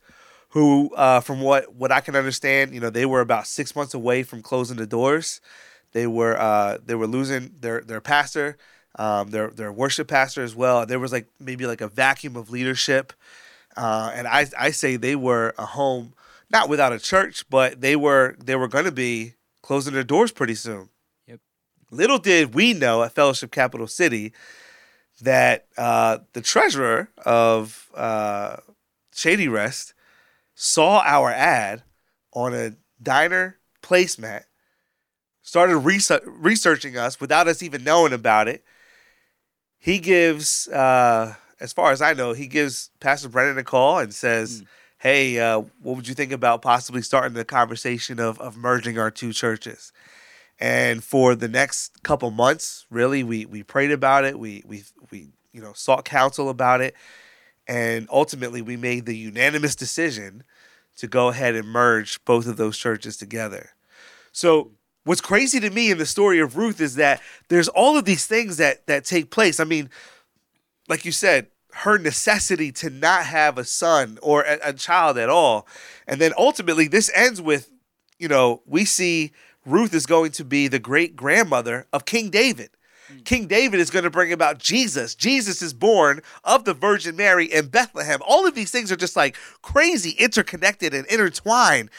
who, 0.50 0.94
uh, 0.94 1.20
from 1.20 1.40
what 1.40 1.74
what 1.74 1.92
I 1.92 2.00
can 2.00 2.16
understand, 2.16 2.74
you 2.74 2.80
know, 2.80 2.90
they 2.90 3.06
were 3.06 3.20
about 3.20 3.46
six 3.46 3.74
months 3.74 3.94
away 3.94 4.22
from 4.22 4.42
closing 4.42 4.76
the 4.76 4.86
doors. 4.86 5.40
They 5.92 6.06
were 6.06 6.38
uh, 6.38 6.78
they 6.84 6.94
were 6.94 7.06
losing 7.06 7.54
their 7.60 7.80
their 7.80 8.00
pastor, 8.00 8.56
um, 8.96 9.30
their 9.30 9.48
their 9.48 9.72
worship 9.72 10.08
pastor 10.08 10.42
as 10.42 10.54
well. 10.54 10.86
There 10.86 11.00
was 11.00 11.12
like 11.12 11.26
maybe 11.38 11.66
like 11.66 11.80
a 11.80 11.88
vacuum 11.88 12.36
of 12.36 12.50
leadership, 12.50 13.12
uh, 13.76 14.12
and 14.14 14.26
I 14.28 14.46
I 14.58 14.70
say 14.70 14.96
they 14.96 15.16
were 15.16 15.54
a 15.58 15.66
home 15.66 16.14
not 16.50 16.68
without 16.68 16.92
a 16.92 16.98
church, 16.98 17.44
but 17.50 17.80
they 17.80 17.96
were 17.96 18.36
they 18.44 18.56
were 18.56 18.68
going 18.68 18.84
to 18.84 18.92
be 18.92 19.34
closing 19.62 19.94
their 19.94 20.04
doors 20.04 20.32
pretty 20.32 20.54
soon. 20.54 20.88
Little 21.90 22.18
did 22.18 22.54
we 22.54 22.72
know 22.72 23.02
at 23.02 23.14
Fellowship 23.14 23.50
Capital 23.50 23.86
City 23.86 24.32
that 25.20 25.66
uh, 25.76 26.18
the 26.32 26.40
treasurer 26.40 27.10
of 27.24 27.90
uh, 27.94 28.56
Shady 29.14 29.48
Rest 29.48 29.92
saw 30.54 31.02
our 31.04 31.30
ad 31.30 31.82
on 32.32 32.54
a 32.54 32.72
diner 33.02 33.58
placemat, 33.82 34.44
started 35.42 35.78
research- 35.78 36.22
researching 36.26 36.96
us 36.96 37.20
without 37.20 37.48
us 37.48 37.62
even 37.62 37.82
knowing 37.82 38.12
about 38.12 38.46
it. 38.46 38.64
He 39.78 39.98
gives, 39.98 40.68
uh, 40.68 41.34
as 41.58 41.72
far 41.72 41.90
as 41.90 42.00
I 42.02 42.12
know, 42.12 42.32
he 42.32 42.46
gives 42.46 42.90
Pastor 43.00 43.28
Brennan 43.28 43.58
a 43.58 43.64
call 43.64 43.98
and 43.98 44.14
says, 44.14 44.62
Hey, 44.98 45.40
uh, 45.40 45.60
what 45.80 45.96
would 45.96 46.08
you 46.08 46.14
think 46.14 46.30
about 46.30 46.60
possibly 46.60 47.00
starting 47.00 47.32
the 47.32 47.44
conversation 47.44 48.20
of, 48.20 48.38
of 48.38 48.58
merging 48.58 48.98
our 48.98 49.10
two 49.10 49.32
churches? 49.32 49.92
And 50.60 51.02
for 51.02 51.34
the 51.34 51.48
next 51.48 52.02
couple 52.02 52.30
months, 52.30 52.84
really, 52.90 53.24
we 53.24 53.46
we 53.46 53.62
prayed 53.62 53.90
about 53.90 54.24
it. 54.24 54.38
We 54.38 54.62
we 54.66 54.84
we 55.10 55.28
you 55.52 55.62
know 55.62 55.72
sought 55.72 56.04
counsel 56.04 56.50
about 56.50 56.82
it, 56.82 56.94
and 57.66 58.06
ultimately 58.10 58.60
we 58.60 58.76
made 58.76 59.06
the 59.06 59.16
unanimous 59.16 59.74
decision 59.74 60.44
to 60.98 61.08
go 61.08 61.28
ahead 61.28 61.54
and 61.54 61.66
merge 61.66 62.22
both 62.26 62.46
of 62.46 62.58
those 62.58 62.76
churches 62.76 63.16
together. 63.16 63.70
So 64.32 64.72
what's 65.04 65.22
crazy 65.22 65.60
to 65.60 65.70
me 65.70 65.90
in 65.90 65.96
the 65.96 66.04
story 66.04 66.40
of 66.40 66.58
Ruth 66.58 66.78
is 66.78 66.96
that 66.96 67.22
there's 67.48 67.68
all 67.68 67.96
of 67.96 68.04
these 68.04 68.26
things 68.26 68.58
that 68.58 68.86
that 68.86 69.06
take 69.06 69.30
place. 69.30 69.60
I 69.60 69.64
mean, 69.64 69.88
like 70.90 71.06
you 71.06 71.12
said, 71.12 71.46
her 71.72 71.96
necessity 71.96 72.70
to 72.72 72.90
not 72.90 73.24
have 73.24 73.56
a 73.56 73.64
son 73.64 74.18
or 74.20 74.42
a, 74.42 74.58
a 74.62 74.72
child 74.74 75.16
at 75.16 75.30
all, 75.30 75.66
and 76.06 76.20
then 76.20 76.32
ultimately 76.36 76.86
this 76.86 77.10
ends 77.14 77.40
with, 77.40 77.72
you 78.18 78.28
know, 78.28 78.60
we 78.66 78.84
see 78.84 79.32
Ruth 79.70 79.94
is 79.94 80.06
going 80.06 80.32
to 80.32 80.44
be 80.44 80.68
the 80.68 80.78
great 80.78 81.16
grandmother 81.16 81.86
of 81.92 82.04
King 82.04 82.30
David. 82.30 82.70
Mm. 83.10 83.24
King 83.24 83.46
David 83.46 83.80
is 83.80 83.90
going 83.90 84.04
to 84.04 84.10
bring 84.10 84.32
about 84.32 84.58
Jesus. 84.58 85.14
Jesus 85.14 85.62
is 85.62 85.72
born 85.72 86.20
of 86.44 86.64
the 86.64 86.74
Virgin 86.74 87.16
Mary 87.16 87.46
in 87.46 87.68
Bethlehem. 87.68 88.20
All 88.26 88.46
of 88.46 88.54
these 88.54 88.70
things 88.70 88.90
are 88.90 88.96
just 88.96 89.16
like 89.16 89.36
crazy 89.62 90.10
interconnected 90.18 90.94
and 90.94 91.06
intertwined. 91.06 91.90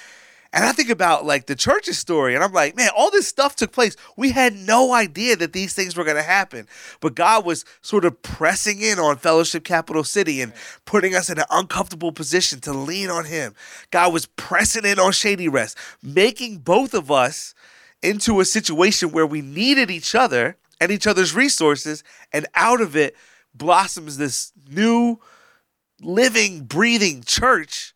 And 0.53 0.65
I 0.65 0.73
think 0.73 0.89
about 0.89 1.25
like 1.25 1.45
the 1.45 1.55
church's 1.55 1.97
story, 1.97 2.35
and 2.35 2.43
I'm 2.43 2.51
like, 2.51 2.75
man, 2.75 2.89
all 2.95 3.09
this 3.09 3.27
stuff 3.27 3.55
took 3.55 3.71
place. 3.71 3.95
We 4.17 4.31
had 4.31 4.53
no 4.53 4.93
idea 4.93 5.37
that 5.37 5.53
these 5.53 5.73
things 5.73 5.95
were 5.95 6.03
going 6.03 6.17
to 6.17 6.23
happen. 6.23 6.67
But 6.99 7.15
God 7.15 7.45
was 7.45 7.63
sort 7.81 8.03
of 8.03 8.21
pressing 8.21 8.81
in 8.81 8.99
on 8.99 9.17
Fellowship 9.17 9.63
Capital 9.63 10.03
City 10.03 10.41
and 10.41 10.51
putting 10.83 11.15
us 11.15 11.29
in 11.29 11.39
an 11.39 11.45
uncomfortable 11.49 12.11
position 12.11 12.59
to 12.61 12.73
lean 12.73 13.09
on 13.09 13.25
Him. 13.25 13.55
God 13.91 14.11
was 14.11 14.25
pressing 14.25 14.85
in 14.85 14.99
on 14.99 15.13
Shady 15.13 15.47
Rest, 15.47 15.77
making 16.03 16.57
both 16.57 16.93
of 16.93 17.09
us 17.09 17.55
into 18.03 18.41
a 18.41 18.45
situation 18.45 19.11
where 19.11 19.27
we 19.27 19.41
needed 19.41 19.89
each 19.89 20.15
other 20.15 20.57
and 20.81 20.91
each 20.91 21.07
other's 21.07 21.33
resources. 21.33 22.03
And 22.33 22.45
out 22.55 22.81
of 22.81 22.95
it 22.97 23.15
blossoms 23.53 24.17
this 24.17 24.51
new 24.69 25.19
living, 26.01 26.63
breathing 26.63 27.23
church, 27.25 27.93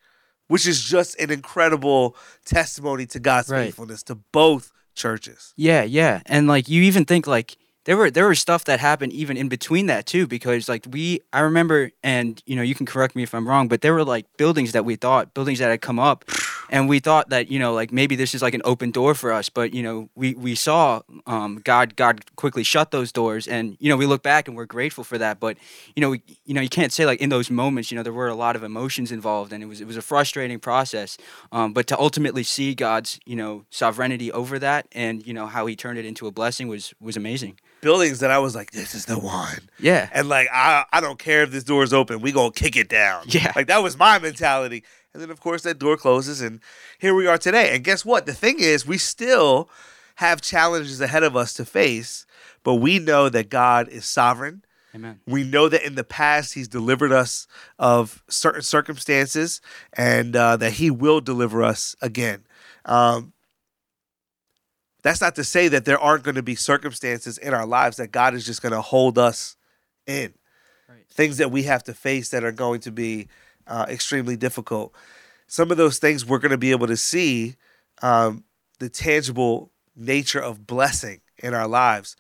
which 0.48 0.68
is 0.68 0.84
just 0.84 1.20
an 1.20 1.32
incredible 1.32 2.16
testimony 2.46 3.06
to 3.08 3.20
God's 3.20 3.50
Right. 3.50 3.66
faithfulness 3.66 4.04
to 4.04 4.16
both 4.32 4.72
churches. 4.96 5.54
Yeah, 5.58 5.84
yeah, 5.84 6.22
and 6.26 6.48
like 6.48 6.70
you 6.70 6.82
even 6.84 7.06
think 7.06 7.28
like 7.28 7.58
there 7.86 7.98
were 7.98 8.10
there 8.10 8.26
were 8.26 8.36
stuff 8.36 8.64
that 8.66 8.80
happened 8.80 9.14
even 9.14 9.38
in 9.38 9.48
between 9.50 9.86
that 9.88 10.06
too 10.06 10.26
because 10.28 10.68
like 10.70 10.86
we 10.90 11.20
I 11.34 11.42
remember 11.42 11.92
and 12.04 12.42
you 12.46 12.56
know 12.56 12.62
you 12.64 12.74
can 12.76 12.86
correct 12.86 13.16
me 13.16 13.22
if 13.24 13.34
I'm 13.36 13.48
wrong 13.48 13.68
but 13.68 13.82
there 13.82 13.94
were 13.94 14.04
like 14.04 14.26
buildings 14.38 14.72
that 14.72 14.86
we 14.86 14.96
thought 14.96 15.34
buildings 15.34 15.60
that 15.60 15.70
had 15.70 15.82
come 15.82 16.00
up 16.00 16.26
and 16.70 16.90
we 16.90 17.00
thought 17.00 17.30
that 17.30 17.50
you 17.50 17.60
know 17.60 17.74
like 17.74 17.92
maybe 17.92 18.16
this 18.16 18.34
is 18.36 18.42
like 18.42 18.54
an 18.54 18.62
open 18.66 18.92
door 18.92 19.14
for 19.14 19.32
us 19.32 19.50
but 19.50 19.74
you 19.74 19.84
know 19.84 20.10
we 20.16 20.34
we 20.36 20.56
saw 20.56 21.02
um 21.28 21.62
God 21.64 21.96
God 21.96 22.36
quickly 22.36 22.64
shut 22.64 22.92
those 22.92 23.12
doors 23.12 23.48
and 23.48 23.78
you 23.80 23.90
know 23.90 23.98
we 23.98 24.06
look 24.06 24.24
back 24.24 24.48
and 24.48 24.56
we're 24.58 24.66
grateful 24.66 25.04
for 25.04 25.18
that 25.18 25.40
but 25.40 25.58
you 25.96 26.02
know 26.02 26.12
we, 26.12 26.22
you 26.46 26.54
know 26.54 26.62
you 26.62 26.70
can't 26.70 26.92
say 26.92 27.06
like 27.06 27.20
in 27.22 27.30
those 27.30 27.50
moments 27.50 27.92
you 27.92 27.96
know 27.96 28.04
there 28.04 28.14
were 28.14 28.28
a 28.28 28.36
lot 28.36 28.56
of 28.56 28.64
emotions 28.64 29.12
involved 29.12 29.54
and 29.54 29.64
it 29.64 29.68
was 29.68 29.82
it 29.82 29.88
was 29.88 29.98
a 29.98 30.02
frustrating 30.02 30.60
process 30.60 31.18
um 31.52 31.74
but 31.74 31.88
to 31.88 31.98
ultimately 32.00 32.44
see 32.44 32.74
God's 32.76 33.20
you 33.26 33.36
know 33.36 33.66
sovereignty 33.70 34.32
over 34.32 34.60
that 34.60 34.88
and 34.92 35.26
you 35.26 35.34
know 35.34 35.46
how 35.48 35.66
he 35.66 35.76
turned 35.76 36.00
it 36.00 36.06
into 36.06 36.28
a 36.28 36.32
blessing 36.32 36.68
was 36.68 36.94
was 37.00 37.16
amazing 37.18 37.60
Buildings 37.82 38.20
that 38.22 38.32
I 38.32 38.40
was 38.40 38.56
like, 38.56 38.72
this 38.72 38.96
is 38.96 39.06
the 39.06 39.20
one. 39.20 39.70
yeah 39.80 40.10
And 40.12 40.28
like, 40.28 40.48
I, 40.52 40.86
I 40.92 41.02
don't 41.02 41.20
care 41.20 41.44
if 41.44 41.52
this 41.52 41.64
door 41.64 41.84
is 41.84 41.94
open, 41.94 42.20
we 42.20 42.32
gonna 42.32 42.52
kick 42.52 42.76
it 42.76 42.90
down. 42.90 43.26
Yeah. 43.36 43.52
Like 43.56 43.68
that 43.68 43.84
was 43.84 43.96
my 43.98 44.18
mentality. 44.18 44.84
And 45.16 45.22
then 45.22 45.32
of 45.32 45.40
course 45.40 45.62
that 45.62 45.80
door 45.80 45.96
closes 45.96 46.42
and 46.42 46.60
here 47.00 47.16
we 47.16 47.26
are 47.26 47.38
today. 47.38 47.74
And 47.74 47.86
guess 47.86 48.04
what? 48.04 48.26
The 48.26 48.34
thing 48.34 48.60
is, 48.60 48.86
we 48.86 48.98
still 48.98 49.70
have 50.16 50.42
challenges 50.42 51.00
ahead 51.00 51.24
of 51.24 51.38
us 51.38 51.54
to 51.54 51.64
face, 51.64 52.26
but 52.64 52.76
we 52.76 53.00
know 53.00 53.30
that 53.30 53.50
God 53.50 53.88
is 53.88 54.04
sovereign. 54.04 54.66
amen 54.94 55.22
We 55.26 55.46
know 55.46 55.70
that 55.70 55.86
in 55.86 55.96
the 55.96 56.04
past 56.04 56.54
He's 56.54 56.68
delivered 56.68 57.14
us 57.14 57.48
of 57.80 58.26
certain 58.28 58.62
circumstances, 58.62 59.62
and 59.94 60.36
uh, 60.36 60.58
that 60.58 60.74
He 60.74 60.92
will 60.92 61.22
deliver 61.22 61.64
us 61.64 61.96
again. 62.02 62.44
Um, 62.84 63.32
that's 65.02 65.22
not 65.22 65.36
to 65.36 65.46
say 65.46 65.70
that 65.70 65.86
there 65.86 66.00
aren't 66.00 66.24
going 66.24 66.36
to 66.36 66.44
be 66.44 66.56
circumstances 66.56 67.38
in 67.38 67.54
our 67.54 67.66
lives 67.66 67.96
that 67.98 68.12
God 68.12 68.34
is 68.34 68.46
just 68.46 68.62
going 68.62 68.74
to 68.74 68.82
hold 68.82 69.18
us 69.18 69.56
in. 70.06 70.34
Right. 70.90 71.08
Things 71.10 71.38
that 71.38 71.52
we 71.52 71.64
have 71.64 71.84
to 71.86 71.94
face 71.94 72.30
that 72.30 72.44
are 72.44 72.52
going 72.52 72.82
to 72.82 72.92
be 72.92 73.30
uh, 73.68 73.86
extremely 73.90 74.36
difficult. 74.36 74.94
Some 75.48 75.72
of 75.72 75.78
those 75.78 76.00
things 76.00 76.26
we're 76.26 76.40
going 76.40 76.52
to 76.52 76.58
be 76.58 76.72
able 76.72 76.88
to 76.88 76.98
see 76.98 77.56
um, 78.02 78.44
the 78.80 78.90
tangible 78.90 79.72
nature 79.96 80.40
of 80.40 80.66
blessing 80.68 81.22
in 81.38 81.54
our 81.54 81.68
lives. 81.68 82.16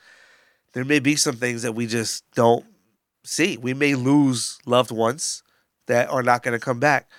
There 0.73 0.85
may 0.85 0.99
be 0.99 1.15
some 1.15 1.35
things 1.35 1.61
that 1.63 1.73
we 1.73 1.87
just 1.87 2.23
don't 2.35 2.65
see. 3.23 3.57
We 3.57 3.73
may 3.73 3.95
lose 3.95 4.59
loved 4.65 4.91
ones 4.91 5.43
that 5.87 6.09
are 6.09 6.23
not 6.23 6.43
going 6.43 6.57
to 6.57 6.63
come 6.63 6.79
back. 6.79 7.09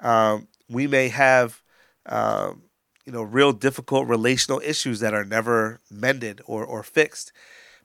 Um, 0.00 0.48
we 0.68 0.86
may 0.86 1.08
have, 1.08 1.62
um, 2.06 2.62
you 3.04 3.12
know, 3.12 3.22
real 3.22 3.52
difficult 3.52 4.08
relational 4.08 4.60
issues 4.64 5.00
that 5.00 5.14
are 5.14 5.24
never 5.24 5.80
mended 5.90 6.40
or, 6.46 6.64
or 6.64 6.82
fixed. 6.82 7.32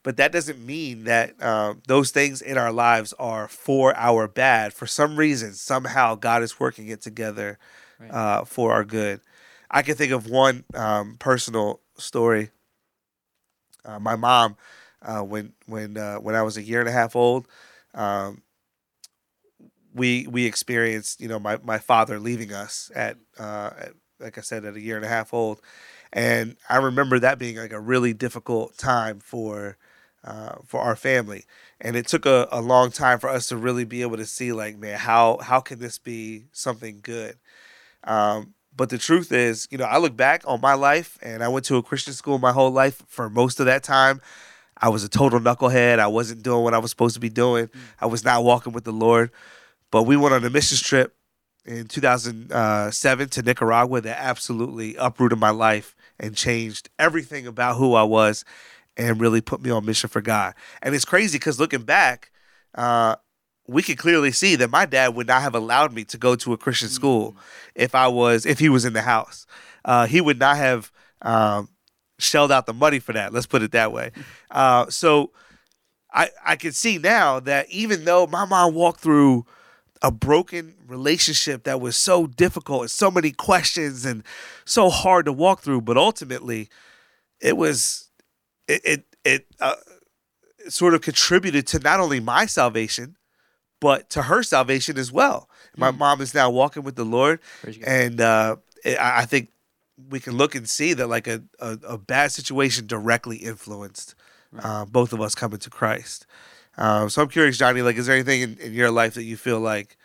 But 0.03 0.17
that 0.17 0.31
doesn't 0.31 0.65
mean 0.65 1.03
that 1.05 1.41
um, 1.43 1.81
those 1.87 2.11
things 2.11 2.41
in 2.41 2.57
our 2.57 2.71
lives 2.71 3.13
are 3.19 3.47
for 3.47 3.95
our 3.95 4.27
bad. 4.27 4.73
For 4.73 4.87
some 4.87 5.15
reason, 5.17 5.53
somehow 5.53 6.15
God 6.15 6.41
is 6.43 6.59
working 6.59 6.87
it 6.87 7.01
together 7.01 7.59
Right. 7.99 8.11
uh, 8.11 8.45
for 8.45 8.73
our 8.73 8.83
good. 8.83 9.21
I 9.69 9.83
can 9.83 9.95
think 9.95 10.11
of 10.11 10.27
one 10.27 10.63
um, 10.73 11.17
personal 11.19 11.81
story. 11.97 12.49
Uh, 13.85 13.99
my 13.99 14.15
mom 14.15 14.55
uh, 15.01 15.21
when 15.21 15.53
when 15.65 15.97
uh, 15.97 16.17
when 16.17 16.35
I 16.35 16.41
was 16.41 16.57
a 16.57 16.63
year 16.63 16.79
and 16.79 16.89
a 16.89 16.91
half 16.91 17.15
old. 17.15 17.47
Um, 17.93 18.41
we 19.93 20.27
we 20.27 20.45
experienced 20.45 21.19
you 21.21 21.27
know 21.27 21.39
my, 21.39 21.57
my 21.63 21.77
father 21.77 22.19
leaving 22.19 22.53
us 22.53 22.91
at, 22.95 23.17
uh, 23.39 23.71
at 23.79 23.93
like 24.19 24.37
I 24.37 24.41
said 24.41 24.65
at 24.65 24.75
a 24.75 24.79
year 24.81 24.95
and 24.95 25.05
a 25.05 25.09
half 25.09 25.33
old, 25.33 25.59
and 26.13 26.55
I 26.69 26.77
remember 26.77 27.19
that 27.19 27.39
being 27.39 27.57
like 27.57 27.73
a 27.73 27.79
really 27.79 28.13
difficult 28.13 28.77
time 28.77 29.19
for 29.19 29.77
uh, 30.23 30.55
for 30.65 30.81
our 30.81 30.95
family, 30.95 31.45
and 31.79 31.95
it 31.95 32.07
took 32.07 32.25
a, 32.25 32.47
a 32.51 32.61
long 32.61 32.91
time 32.91 33.19
for 33.19 33.29
us 33.29 33.47
to 33.47 33.57
really 33.57 33.85
be 33.85 34.01
able 34.01 34.17
to 34.17 34.25
see 34.25 34.51
like 34.53 34.77
man 34.77 34.97
how 34.97 35.39
how 35.41 35.59
can 35.59 35.79
this 35.79 35.97
be 35.97 36.45
something 36.51 36.99
good. 37.01 37.37
Um, 38.03 38.53
but 38.75 38.89
the 38.89 38.97
truth 38.97 39.31
is, 39.31 39.67
you 39.69 39.77
know, 39.77 39.83
I 39.85 39.97
look 39.97 40.15
back 40.15 40.43
on 40.45 40.61
my 40.61 40.73
life, 40.73 41.17
and 41.21 41.43
I 41.43 41.47
went 41.49 41.65
to 41.65 41.77
a 41.77 41.83
Christian 41.83 42.13
school 42.13 42.39
my 42.39 42.51
whole 42.51 42.71
life. 42.71 43.03
For 43.07 43.29
most 43.29 43.59
of 43.59 43.65
that 43.65 43.83
time, 43.83 44.21
I 44.77 44.89
was 44.89 45.03
a 45.03 45.09
total 45.09 45.39
knucklehead. 45.39 45.99
I 45.99 46.07
wasn't 46.07 46.43
doing 46.43 46.63
what 46.63 46.73
I 46.73 46.79
was 46.79 46.89
supposed 46.89 47.13
to 47.15 47.19
be 47.19 47.29
doing. 47.29 47.69
I 47.99 48.05
was 48.05 48.23
not 48.23 48.43
walking 48.43 48.73
with 48.73 48.83
the 48.83 48.93
Lord. 48.93 49.31
But 49.91 50.03
we 50.03 50.15
went 50.15 50.33
on 50.33 50.43
a 50.45 50.49
missions 50.49 50.81
trip 50.81 51.15
in 51.65 51.87
2007 51.87 53.29
to 53.29 53.41
Nicaragua 53.41 54.01
that 54.01 54.17
absolutely 54.19 54.95
uprooted 54.95 55.37
my 55.37 55.49
life 55.49 55.95
and 56.19 56.35
changed 56.35 56.89
everything 56.97 57.45
about 57.45 57.75
who 57.75 57.93
I 57.93 58.03
was 58.03 58.45
and 58.97 59.21
really 59.21 59.41
put 59.41 59.61
me 59.61 59.69
on 59.69 59.85
mission 59.85 60.09
for 60.09 60.21
God. 60.21 60.53
And 60.81 60.93
it's 60.93 61.05
crazy 61.05 61.37
because 61.37 61.59
looking 61.59 61.83
back, 61.83 62.31
uh, 62.75 63.15
we 63.67 63.81
can 63.83 63.95
clearly 63.95 64.31
see 64.31 64.55
that 64.57 64.69
my 64.69 64.85
dad 64.85 65.15
would 65.15 65.27
not 65.27 65.41
have 65.41 65.55
allowed 65.55 65.93
me 65.93 66.03
to 66.05 66.17
go 66.17 66.35
to 66.35 66.53
a 66.53 66.57
Christian 66.57 66.89
school 66.89 67.35
if 67.75 67.95
I 67.95 68.07
was 68.07 68.45
if 68.45 68.59
he 68.59 68.69
was 68.69 68.85
in 68.85 68.93
the 68.93 69.01
house. 69.01 69.45
Uh, 69.85 70.07
he 70.07 70.19
would 70.21 70.39
not 70.39 70.57
have 70.57 70.91
um, 71.21 71.69
shelled 72.19 72.51
out 72.51 72.65
the 72.65 72.73
money 72.73 72.99
for 72.99 73.13
that. 73.13 73.33
Let's 73.33 73.45
put 73.45 73.61
it 73.61 73.71
that 73.71 73.91
way. 73.91 74.11
Uh, 74.51 74.89
so 74.89 75.31
I 76.11 76.29
I 76.45 76.57
can 76.57 76.73
see 76.73 76.97
now 76.97 77.39
that 77.39 77.69
even 77.69 78.03
though 78.03 78.27
my 78.27 78.43
mom 78.43 78.73
walked 78.73 78.99
through 78.99 79.45
a 80.01 80.11
broken 80.11 80.75
relationship 80.85 81.63
that 81.63 81.79
was 81.79 81.95
so 81.95 82.27
difficult 82.27 82.81
and 82.81 82.91
so 82.91 83.09
many 83.09 83.31
questions 83.31 84.03
and 84.03 84.23
so 84.65 84.89
hard 84.89 85.25
to 85.25 85.31
walk 85.31 85.61
through, 85.61 85.79
but 85.79 85.95
ultimately 85.95 86.67
it 87.39 87.55
was 87.55 88.09
it 88.67 88.81
it, 88.83 89.05
it 89.23 89.47
uh, 89.59 89.75
sort 90.69 90.93
of 90.93 91.01
contributed 91.01 91.67
to 91.67 91.79
not 91.79 91.99
only 91.99 92.19
my 92.19 92.45
salvation 92.45 93.17
but 93.81 94.09
to 94.11 94.21
her 94.23 94.43
salvation 94.43 94.97
as 94.97 95.11
well. 95.11 95.49
My 95.75 95.91
mm. 95.91 95.97
mom 95.97 96.21
is 96.21 96.33
now 96.33 96.49
walking 96.51 96.83
with 96.83 96.95
the 96.95 97.03
Lord, 97.03 97.39
and 97.83 98.21
uh, 98.21 98.57
I 98.85 99.25
think 99.25 99.49
we 100.09 100.19
can 100.19 100.37
look 100.37 100.55
and 100.55 100.69
see 100.69 100.93
that 100.93 101.07
like 101.07 101.27
a, 101.27 101.43
a, 101.59 101.77
a 101.87 101.97
bad 101.97 102.31
situation 102.31 102.87
directly 102.87 103.37
influenced 103.37 104.15
right. 104.51 104.63
uh, 104.63 104.85
both 104.85 105.13
of 105.13 105.19
us 105.19 105.35
coming 105.35 105.59
to 105.59 105.69
Christ. 105.69 106.25
Um, 106.77 107.09
so 107.09 107.21
I'm 107.21 107.27
curious, 107.27 107.57
Johnny, 107.57 107.81
like, 107.81 107.97
is 107.97 108.05
there 108.05 108.15
anything 108.15 108.41
in, 108.41 108.57
in 108.57 108.73
your 108.73 108.91
life 108.91 109.15
that 109.15 109.23
you 109.23 109.35
feel 109.35 109.59
like 109.59 109.97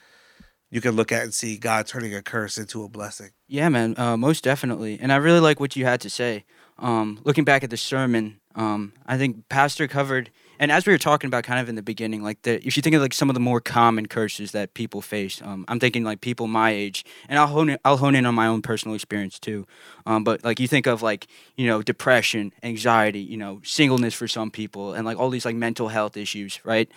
you 0.71 0.81
can 0.81 0.97
look 0.97 1.13
at 1.13 1.23
and 1.23 1.33
see 1.33 1.57
God 1.57 1.87
turning 1.87 2.15
a 2.15 2.23
curse 2.23 2.59
into 2.59 2.83
a 2.83 2.89
blessing? 2.89 3.31
Yeah, 3.47 3.69
man, 3.69 3.95
uh, 3.97 4.17
most 4.17 4.43
definitely. 4.43 4.99
And 5.01 5.13
I 5.13 5.17
really 5.17 5.41
like 5.41 5.61
what 5.61 5.77
you 5.77 5.85
had 5.85 6.01
to 6.01 6.11
say. 6.11 6.45
Um, 6.79 7.21
looking 7.25 7.45
back 7.45 7.65
at 7.65 7.71
the 7.71 7.77
sermon, 7.77 8.41
um, 8.55 8.93
I 9.07 9.17
think 9.17 9.49
Pastor 9.49 9.89
covered– 9.89 10.31
and 10.59 10.73
as 10.73 10.87
we 10.87 10.93
were 10.93 10.99
talking 10.99 11.29
about 11.29 11.45
kind 11.45 11.61
of 11.61 11.69
in 11.69 11.75
the 11.75 11.83
beginning 11.83 12.23
like 12.23 12.43
the 12.43 12.65
if 12.67 12.77
you 12.77 12.83
think 12.83 12.95
of 12.95 13.03
like 13.03 13.15
some 13.15 13.29
of 13.31 13.35
the 13.35 13.41
more 13.41 13.61
common 13.61 14.07
curses 14.07 14.53
that 14.53 14.75
people 14.75 15.01
face 15.01 15.41
um, 15.43 15.65
i'm 15.69 15.79
thinking 15.79 16.05
like 16.05 16.21
people 16.21 16.47
my 16.47 16.71
age 16.71 17.05
and 17.29 17.39
i'll 17.39 17.47
hone 17.47 17.71
in, 17.71 17.79
i'll 17.85 17.97
hone 17.97 18.15
in 18.15 18.27
on 18.27 18.35
my 18.35 18.47
own 18.47 18.63
personal 18.63 18.95
experience 18.95 19.39
too. 19.39 19.67
Um, 20.07 20.25
but 20.25 20.45
like 20.45 20.61
you 20.61 20.69
think 20.69 20.87
of 20.87 21.03
like 21.03 21.27
you 21.57 21.67
know 21.67 21.83
depression 21.83 22.53
anxiety 22.63 23.21
you 23.21 23.37
know 23.37 23.61
singleness 23.65 24.15
for 24.15 24.29
some 24.29 24.51
people 24.51 24.95
and 24.95 25.05
like 25.05 25.19
all 25.19 25.31
these 25.31 25.45
like 25.45 25.57
mental 25.57 25.89
health 25.89 26.17
issues 26.17 26.65
right? 26.65 26.91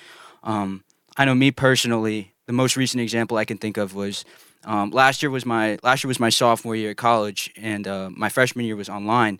Um, 0.43 0.83
i 1.17 1.25
know 1.25 1.35
me 1.35 1.51
personally 1.51 2.33
the 2.45 2.53
most 2.53 2.77
recent 2.77 3.01
example 3.01 3.37
i 3.37 3.45
can 3.45 3.57
think 3.57 3.77
of 3.77 3.93
was 3.93 4.25
um, 4.65 4.91
last 4.91 5.23
year 5.23 5.29
was 5.29 5.45
my 5.45 5.77
last 5.83 6.03
year 6.03 6.09
was 6.09 6.19
my 6.19 6.29
sophomore 6.29 6.75
year 6.75 6.91
at 6.91 6.97
college 6.97 7.51
and 7.57 7.87
uh, 7.87 8.09
my 8.11 8.29
freshman 8.29 8.65
year 8.65 8.75
was 8.75 8.89
online 8.89 9.39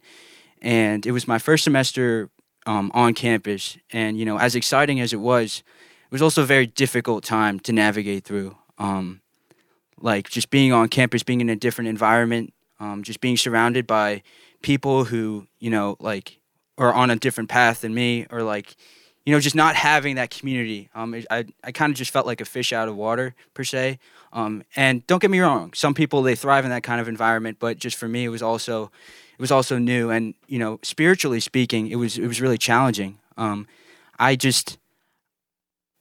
and 0.61 1.05
it 1.05 1.11
was 1.11 1.27
my 1.27 1.39
first 1.39 1.63
semester 1.63 2.29
um, 2.65 2.91
on 2.93 3.13
campus. 3.13 3.77
And, 3.91 4.17
you 4.17 4.25
know, 4.25 4.37
as 4.37 4.55
exciting 4.55 5.00
as 5.00 5.13
it 5.13 5.19
was, 5.19 5.63
it 6.05 6.11
was 6.11 6.22
also 6.22 6.43
a 6.43 6.45
very 6.45 6.67
difficult 6.67 7.24
time 7.24 7.59
to 7.61 7.74
navigate 7.74 8.24
through. 8.24 8.57
Um, 8.77 9.22
like 10.00 10.29
just 10.29 10.50
being 10.50 10.72
on 10.72 10.87
campus, 10.89 11.24
being 11.24 11.41
in 11.41 11.50
a 11.50 11.55
different 11.55 11.89
environment, 11.89 12.53
um, 12.79 13.03
just 13.03 13.22
being 13.22 13.37
surrounded 13.37 13.85
by 13.85 14.24
people 14.61 15.05
who, 15.05 15.48
you 15.59 15.69
know, 15.69 15.98
like 16.00 16.39
are 16.77 16.93
on 16.93 17.09
a 17.09 17.15
different 17.15 17.50
path 17.50 17.81
than 17.81 17.93
me 17.93 18.25
or 18.29 18.43
like, 18.43 18.75
you 19.29 19.35
know, 19.35 19.39
just 19.39 19.55
not 19.55 19.75
having 19.75 20.15
that 20.15 20.31
community. 20.31 20.89
Um, 20.96 21.13
I, 21.29 21.46
I 21.63 21.72
kind 21.72 21.92
of 21.92 21.98
just 21.98 22.09
felt 22.09 22.25
like 22.25 22.42
a 22.42 22.46
fish 22.46 22.74
out 22.74 22.87
of 22.87 22.96
water 22.96 23.35
per 23.53 23.63
se. 23.63 24.00
Um, 24.33 24.63
and 24.75 25.05
don't 25.05 25.22
get 25.22 25.29
me 25.29 25.39
wrong, 25.39 25.72
some 25.74 25.94
people 25.94 26.24
they 26.24 26.33
thrive 26.33 26.63
in 26.63 26.72
that 26.72 26.81
kind 26.81 27.00
of 27.00 27.07
environment, 27.07 27.57
but 27.59 27.77
just 27.77 27.96
for 27.96 28.07
me, 28.07 28.25
it 28.25 28.29
was 28.29 28.42
also, 28.42 28.92
it 29.39 29.42
was 29.42 29.51
also 29.51 29.77
new 29.77 30.09
and 30.09 30.33
you 30.48 30.59
know 30.59 30.79
spiritually 30.83 31.39
speaking 31.39 31.87
it 31.87 31.96
was 31.96 32.18
it 32.18 32.27
was 32.27 32.42
really 32.42 32.57
challenging 32.57 33.18
um, 33.37 33.65
i 34.20 34.35
just 34.35 34.77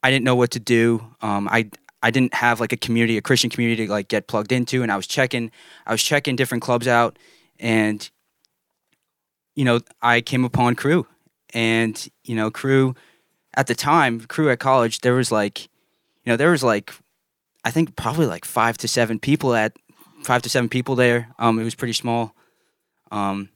i 0.02 0.10
didn't 0.10 0.24
know 0.24 0.34
what 0.34 0.50
to 0.50 0.58
do 0.58 1.04
um, 1.22 1.48
i 1.48 1.70
i 2.02 2.10
didn't 2.10 2.34
have 2.34 2.58
like 2.58 2.72
a 2.72 2.76
community 2.76 3.16
a 3.16 3.22
christian 3.22 3.48
community 3.48 3.86
to 3.86 3.92
like 3.92 4.08
get 4.08 4.26
plugged 4.26 4.50
into 4.50 4.82
and 4.82 4.90
i 4.90 4.96
was 4.96 5.06
checking 5.06 5.52
i 5.86 5.92
was 5.92 6.02
checking 6.02 6.34
different 6.34 6.62
clubs 6.62 6.88
out 6.88 7.16
and 7.60 8.10
you 9.54 9.64
know 9.64 9.78
i 10.02 10.20
came 10.20 10.44
upon 10.44 10.74
Cru, 10.74 11.06
and 11.54 12.08
you 12.24 12.34
know 12.34 12.50
Cru 12.50 12.96
at 13.58 13.66
the 13.66 13.74
time 13.74 14.20
Cru 14.20 14.48
at 14.50 14.58
college 14.58 15.00
there 15.00 15.14
was 15.14 15.30
like 15.30 15.64
you 16.24 16.32
know 16.32 16.36
there 16.36 16.50
was 16.50 16.62
like 16.62 16.94
i 17.64 17.70
think 17.70 17.96
probably 17.96 18.26
like 18.26 18.44
five 18.44 18.78
to 18.78 18.88
seven 18.88 19.18
people 19.18 19.54
at 19.54 19.76
five 20.22 20.42
to 20.42 20.48
seven 20.48 20.68
people 20.68 20.94
there 20.94 21.28
um, 21.38 21.58
it 21.58 21.64
was 21.64 21.74
pretty 21.74 21.92
small 21.92 22.34
um, 23.10 23.48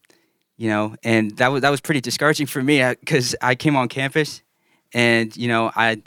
you 0.57 0.69
know, 0.69 0.95
and 1.03 1.37
that 1.39 1.49
was 1.49 1.63
that 1.63 1.71
was 1.71 1.81
pretty 1.81 2.01
discouraging 2.01 2.47
for 2.47 2.63
me 2.63 2.89
because 3.01 3.35
uh, 3.35 3.47
I 3.47 3.55
came 3.55 3.77
on 3.77 3.89
campus, 3.89 4.43
and 4.93 5.37
you 5.37 5.49
know, 5.49 5.71
I. 5.75 6.03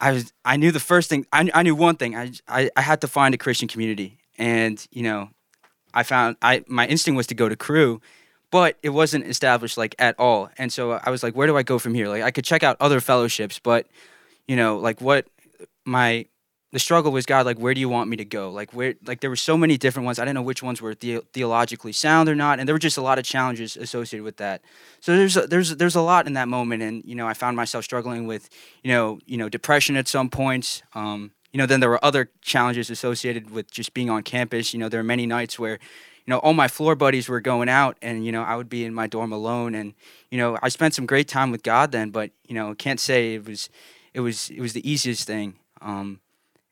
I 0.00 0.10
was 0.10 0.32
I 0.44 0.56
knew 0.56 0.72
the 0.72 0.80
first 0.80 1.08
thing 1.08 1.26
I, 1.32 1.48
I 1.54 1.62
knew 1.62 1.76
one 1.76 1.94
thing 1.94 2.16
I, 2.16 2.32
I 2.48 2.68
I 2.76 2.80
had 2.80 3.00
to 3.02 3.06
find 3.06 3.36
a 3.36 3.38
Christian 3.38 3.68
community 3.68 4.18
and 4.36 4.84
you 4.90 5.04
know 5.04 5.28
I 5.94 6.02
found 6.02 6.38
I 6.42 6.64
my 6.66 6.88
instinct 6.88 7.16
was 7.16 7.28
to 7.28 7.36
go 7.36 7.48
to 7.48 7.54
Cru 7.54 8.00
but 8.52 8.78
it 8.84 8.90
wasn't 8.90 9.26
established 9.26 9.76
like 9.76 9.96
at 9.98 10.14
all 10.20 10.48
and 10.58 10.72
so 10.72 10.92
I 10.92 11.10
was 11.10 11.24
like 11.24 11.34
where 11.34 11.48
do 11.48 11.56
I 11.56 11.64
go 11.64 11.80
from 11.80 11.94
here 11.94 12.06
like 12.08 12.22
I 12.22 12.30
could 12.30 12.44
check 12.44 12.62
out 12.62 12.76
other 12.78 13.00
fellowships 13.00 13.58
but 13.58 13.88
you 14.46 14.54
know 14.54 14.78
like 14.78 15.00
what 15.00 15.26
my 15.84 16.26
the 16.72 16.78
struggle 16.78 17.12
was 17.12 17.26
God, 17.26 17.44
like, 17.44 17.58
where 17.58 17.74
do 17.74 17.80
you 17.80 17.88
want 17.88 18.08
me 18.08 18.16
to 18.16 18.24
go? 18.24 18.50
Like, 18.50 18.72
where, 18.72 18.94
like, 19.04 19.20
there 19.20 19.28
were 19.28 19.36
so 19.36 19.58
many 19.58 19.76
different 19.76 20.06
ones. 20.06 20.18
I 20.18 20.24
didn't 20.24 20.36
know 20.36 20.42
which 20.42 20.62
ones 20.62 20.80
were 20.80 20.94
the- 20.94 21.22
theologically 21.34 21.92
sound 21.92 22.30
or 22.30 22.34
not, 22.34 22.58
and 22.58 22.66
there 22.66 22.74
were 22.74 22.78
just 22.78 22.96
a 22.96 23.02
lot 23.02 23.18
of 23.18 23.26
challenges 23.26 23.76
associated 23.76 24.24
with 24.24 24.38
that. 24.38 24.62
So 25.00 25.14
there's 25.14 25.36
a, 25.36 25.46
there's 25.46 25.76
there's 25.76 25.94
a 25.94 26.00
lot 26.00 26.26
in 26.26 26.32
that 26.32 26.48
moment, 26.48 26.82
and 26.82 27.04
you 27.04 27.14
know, 27.14 27.28
I 27.28 27.34
found 27.34 27.56
myself 27.58 27.84
struggling 27.84 28.26
with, 28.26 28.48
you 28.82 28.90
know, 28.90 29.18
you 29.26 29.36
know, 29.36 29.50
depression 29.50 29.96
at 29.96 30.08
some 30.08 30.30
points. 30.30 30.82
Um, 30.94 31.32
you 31.52 31.58
know, 31.58 31.66
then 31.66 31.80
there 31.80 31.90
were 31.90 32.02
other 32.02 32.30
challenges 32.40 32.88
associated 32.88 33.50
with 33.50 33.70
just 33.70 33.92
being 33.92 34.08
on 34.08 34.22
campus. 34.22 34.72
You 34.72 34.80
know, 34.80 34.88
there 34.88 35.00
are 35.00 35.04
many 35.04 35.26
nights 35.26 35.58
where, 35.58 35.78
you 36.26 36.30
know, 36.30 36.38
all 36.38 36.54
my 36.54 36.68
floor 36.68 36.94
buddies 36.94 37.28
were 37.28 37.40
going 37.40 37.68
out, 37.68 37.96
and 38.00 38.24
you 38.24 38.32
know, 38.32 38.42
I 38.42 38.56
would 38.56 38.68
be 38.68 38.84
in 38.84 38.94
my 38.94 39.06
dorm 39.06 39.32
alone, 39.32 39.74
and 39.74 39.94
you 40.30 40.38
know, 40.38 40.58
I 40.62 40.68
spent 40.68 40.94
some 40.94 41.06
great 41.06 41.28
time 41.28 41.50
with 41.50 41.62
God 41.62 41.92
then, 41.92 42.10
but 42.10 42.30
you 42.46 42.54
know, 42.54 42.74
can't 42.74 43.00
say 43.00 43.34
it 43.34 43.46
was, 43.46 43.70
it 44.14 44.20
was, 44.20 44.50
it 44.50 44.60
was 44.60 44.72
the 44.72 44.88
easiest 44.88 45.26
thing. 45.26 45.54
Um, 45.80 46.20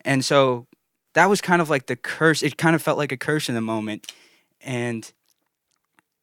and 0.04 0.24
so 0.24 0.66
that 1.14 1.28
was 1.28 1.40
kind 1.40 1.60
of 1.60 1.68
like 1.68 1.86
the 1.86 1.96
curse. 1.96 2.42
It 2.42 2.56
kind 2.56 2.74
of 2.76 2.82
felt 2.82 2.98
like 2.98 3.12
a 3.12 3.16
curse 3.16 3.48
in 3.48 3.54
the 3.54 3.60
moment. 3.60 4.12
And, 4.60 5.10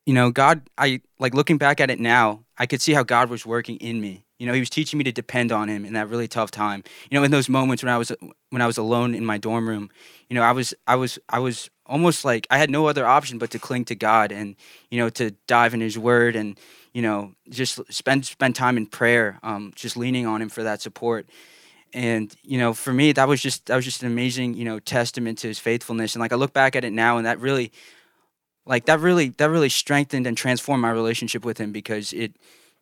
you 0.05 0.13
know, 0.13 0.31
God, 0.31 0.61
I 0.77 1.01
like 1.19 1.33
looking 1.33 1.57
back 1.57 1.81
at 1.81 1.89
it 1.89 1.99
now, 1.99 2.43
I 2.57 2.65
could 2.65 2.81
see 2.81 2.93
how 2.93 3.03
God 3.03 3.29
was 3.29 3.45
working 3.45 3.77
in 3.77 3.99
me. 3.99 4.23
You 4.37 4.45
know, 4.45 4.53
he 4.53 4.59
was 4.59 4.69
teaching 4.69 4.97
me 4.97 5.03
to 5.05 5.11
depend 5.11 5.51
on 5.51 5.67
him 5.67 5.83
in 5.85 5.93
that 5.93 6.09
really 6.09 6.27
tough 6.27 6.51
time. 6.51 6.83
You 7.09 7.17
know, 7.17 7.23
in 7.23 7.31
those 7.31 7.49
moments 7.49 7.83
when 7.83 7.91
I 7.91 7.97
was 7.97 8.11
when 8.49 8.61
I 8.61 8.67
was 8.67 8.77
alone 8.77 9.15
in 9.15 9.25
my 9.25 9.37
dorm 9.37 9.67
room, 9.67 9.89
you 10.29 10.35
know, 10.35 10.43
I 10.43 10.51
was 10.51 10.73
I 10.87 10.95
was 10.95 11.17
I 11.29 11.39
was 11.39 11.69
almost 11.85 12.23
like 12.23 12.45
I 12.49 12.57
had 12.57 12.69
no 12.69 12.87
other 12.87 13.05
option 13.05 13.37
but 13.37 13.51
to 13.51 13.59
cling 13.59 13.85
to 13.85 13.95
God 13.95 14.31
and 14.31 14.55
you 14.91 14.99
know 14.99 15.09
to 15.09 15.31
dive 15.47 15.73
in 15.73 15.81
His 15.81 15.97
Word 15.97 16.35
and 16.35 16.59
you 16.93 17.01
know 17.01 17.33
just 17.49 17.79
spend 17.91 18.25
spend 18.25 18.55
time 18.55 18.77
in 18.77 18.85
prayer, 18.85 19.39
um, 19.43 19.71
just 19.75 19.97
leaning 19.97 20.25
on 20.27 20.41
Him 20.41 20.49
for 20.49 20.63
that 20.63 20.81
support 20.81 21.27
and 21.93 22.35
you 22.43 22.57
know 22.57 22.73
for 22.73 22.93
me 22.93 23.11
that 23.11 23.27
was 23.27 23.41
just 23.41 23.67
that 23.67 23.75
was 23.75 23.85
just 23.85 24.03
an 24.03 24.07
amazing 24.07 24.53
you 24.53 24.65
know 24.65 24.79
testament 24.79 25.37
to 25.37 25.47
his 25.47 25.59
faithfulness 25.59 26.15
and 26.15 26.19
like 26.19 26.33
i 26.33 26.35
look 26.35 26.53
back 26.53 26.75
at 26.75 26.83
it 26.83 26.91
now 26.91 27.17
and 27.17 27.25
that 27.25 27.39
really 27.39 27.71
like 28.65 28.85
that 28.85 28.99
really 28.99 29.29
that 29.29 29.49
really 29.49 29.69
strengthened 29.69 30.27
and 30.27 30.37
transformed 30.37 30.81
my 30.81 30.91
relationship 30.91 31.45
with 31.45 31.57
him 31.57 31.71
because 31.71 32.13
it 32.13 32.35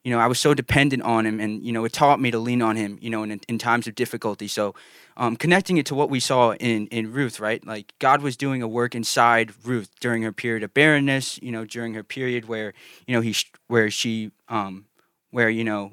you 0.06 0.12
know 0.12 0.20
i 0.20 0.28
was 0.28 0.40
so 0.40 0.54
dependent 0.54 1.04
on 1.04 1.26
him 1.26 1.42
and 1.42 1.62
you 1.64 1.74
know 1.74 1.84
it 1.84 1.92
taught 1.92 2.22
me 2.22 2.32
to 2.32 2.40
lean 2.40 2.62
on 2.62 2.78
him 2.78 2.98
you 3.02 3.10
know 3.10 3.24
in, 3.24 3.42
in 3.50 3.58
times 3.58 3.88
of 3.88 3.96
difficulty 3.96 4.48
so 4.48 4.74
um, 5.18 5.36
connecting 5.36 5.78
it 5.78 5.86
to 5.86 5.96
what 5.96 6.10
we 6.10 6.20
saw 6.20 6.54
in 6.54 6.88
in 6.88 7.12
ruth 7.12 7.40
right 7.40 7.66
like 7.66 7.94
god 8.00 8.22
was 8.22 8.38
doing 8.38 8.62
a 8.62 8.68
work 8.68 8.96
inside 8.96 9.52
ruth 9.66 9.90
during 10.00 10.22
her 10.22 10.32
period 10.32 10.64
of 10.64 10.74
barrenness 10.74 11.38
you 11.42 11.52
know 11.52 11.66
during 11.66 11.94
her 11.94 12.04
period 12.04 12.48
where 12.48 12.74
you 13.08 13.14
know 13.14 13.22
he 13.22 13.36
where 13.68 13.90
she 13.92 14.32
um, 14.48 14.86
where 15.32 15.50
you 15.50 15.66
know 15.66 15.92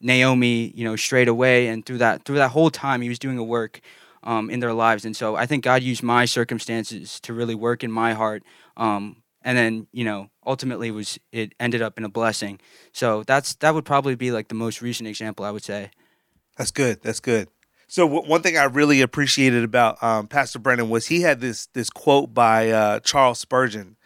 Naomi, 0.00 0.72
you 0.74 0.84
know, 0.84 0.94
strayed 0.94 1.26
away, 1.26 1.68
and 1.68 1.84
through 1.84 1.98
that 1.98 2.24
through 2.24 2.36
that 2.36 2.50
whole 2.50 2.70
time, 2.70 3.00
he 3.00 3.08
was 3.08 3.18
doing 3.18 3.38
a 3.38 3.42
work 3.42 3.80
um, 4.22 4.50
in 4.50 4.60
their 4.60 4.74
lives. 4.74 5.04
And 5.04 5.16
so 5.16 5.36
I 5.36 5.46
think 5.46 5.64
God 5.64 5.82
used 5.82 6.02
my 6.02 6.26
circumstances 6.26 7.18
to 7.20 7.32
really 7.32 7.54
work 7.54 7.82
in 7.82 7.90
my 7.90 8.12
heart. 8.12 8.42
Um, 8.76 9.22
and 9.46 9.56
then 9.56 9.86
you 9.92 10.04
know 10.04 10.28
ultimately 10.44 10.90
was 10.90 11.18
it 11.32 11.54
ended 11.58 11.80
up 11.80 11.96
in 11.96 12.04
a 12.04 12.08
blessing. 12.10 12.58
So 12.92 13.22
that's 13.22 13.54
that 13.54 13.72
would 13.72 13.86
probably 13.86 14.16
be 14.16 14.32
like 14.32 14.48
the 14.48 14.54
most 14.54 14.82
recent 14.82 15.08
example 15.08 15.46
I 15.46 15.52
would 15.52 15.64
say. 15.64 15.90
That's 16.58 16.72
good. 16.72 17.00
That's 17.02 17.20
good. 17.20 17.48
So 17.86 18.08
w- 18.08 18.28
one 18.28 18.42
thing 18.42 18.58
I 18.58 18.64
really 18.64 19.00
appreciated 19.00 19.62
about 19.62 20.02
um, 20.02 20.26
Pastor 20.26 20.58
Brennan 20.58 20.90
was 20.90 21.06
he 21.06 21.20
had 21.22 21.40
this 21.40 21.66
this 21.68 21.88
quote 21.88 22.34
by 22.34 22.70
uh, 22.70 23.00
Charles 23.00 23.38
Spurgeon 23.38 23.96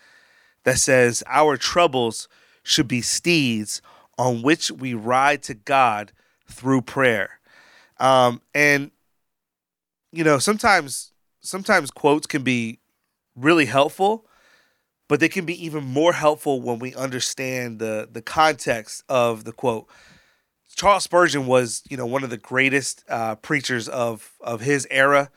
that 0.64 0.78
says, 0.78 1.24
"Our 1.26 1.56
troubles 1.56 2.28
should 2.62 2.86
be 2.86 3.00
steeds 3.00 3.80
on 4.18 4.42
which 4.42 4.70
we 4.70 4.92
ride 4.92 5.42
to 5.44 5.54
God 5.54 6.12
through 6.46 6.82
prayer." 6.82 7.40
Um, 7.98 8.42
and 8.54 8.90
you 10.12 10.22
know, 10.22 10.38
sometimes 10.38 11.12
sometimes 11.40 11.90
quotes 11.90 12.26
can 12.26 12.42
be 12.42 12.80
really 13.34 13.64
helpful, 13.64 14.26
but 15.10 15.18
they 15.18 15.28
can 15.28 15.44
be 15.44 15.66
even 15.66 15.82
more 15.82 16.12
helpful 16.12 16.60
when 16.60 16.78
we 16.78 16.94
understand 16.94 17.80
the 17.80 18.08
the 18.10 18.22
context 18.22 19.02
of 19.08 19.42
the 19.42 19.50
quote. 19.50 19.88
Charles 20.76 21.02
Spurgeon 21.02 21.46
was, 21.48 21.82
you 21.90 21.96
know, 21.96 22.06
one 22.06 22.22
of 22.22 22.30
the 22.30 22.36
greatest 22.36 23.04
uh, 23.08 23.34
preachers 23.34 23.88
of 23.88 24.32
of 24.40 24.60
his 24.60 24.86
era, 24.88 25.28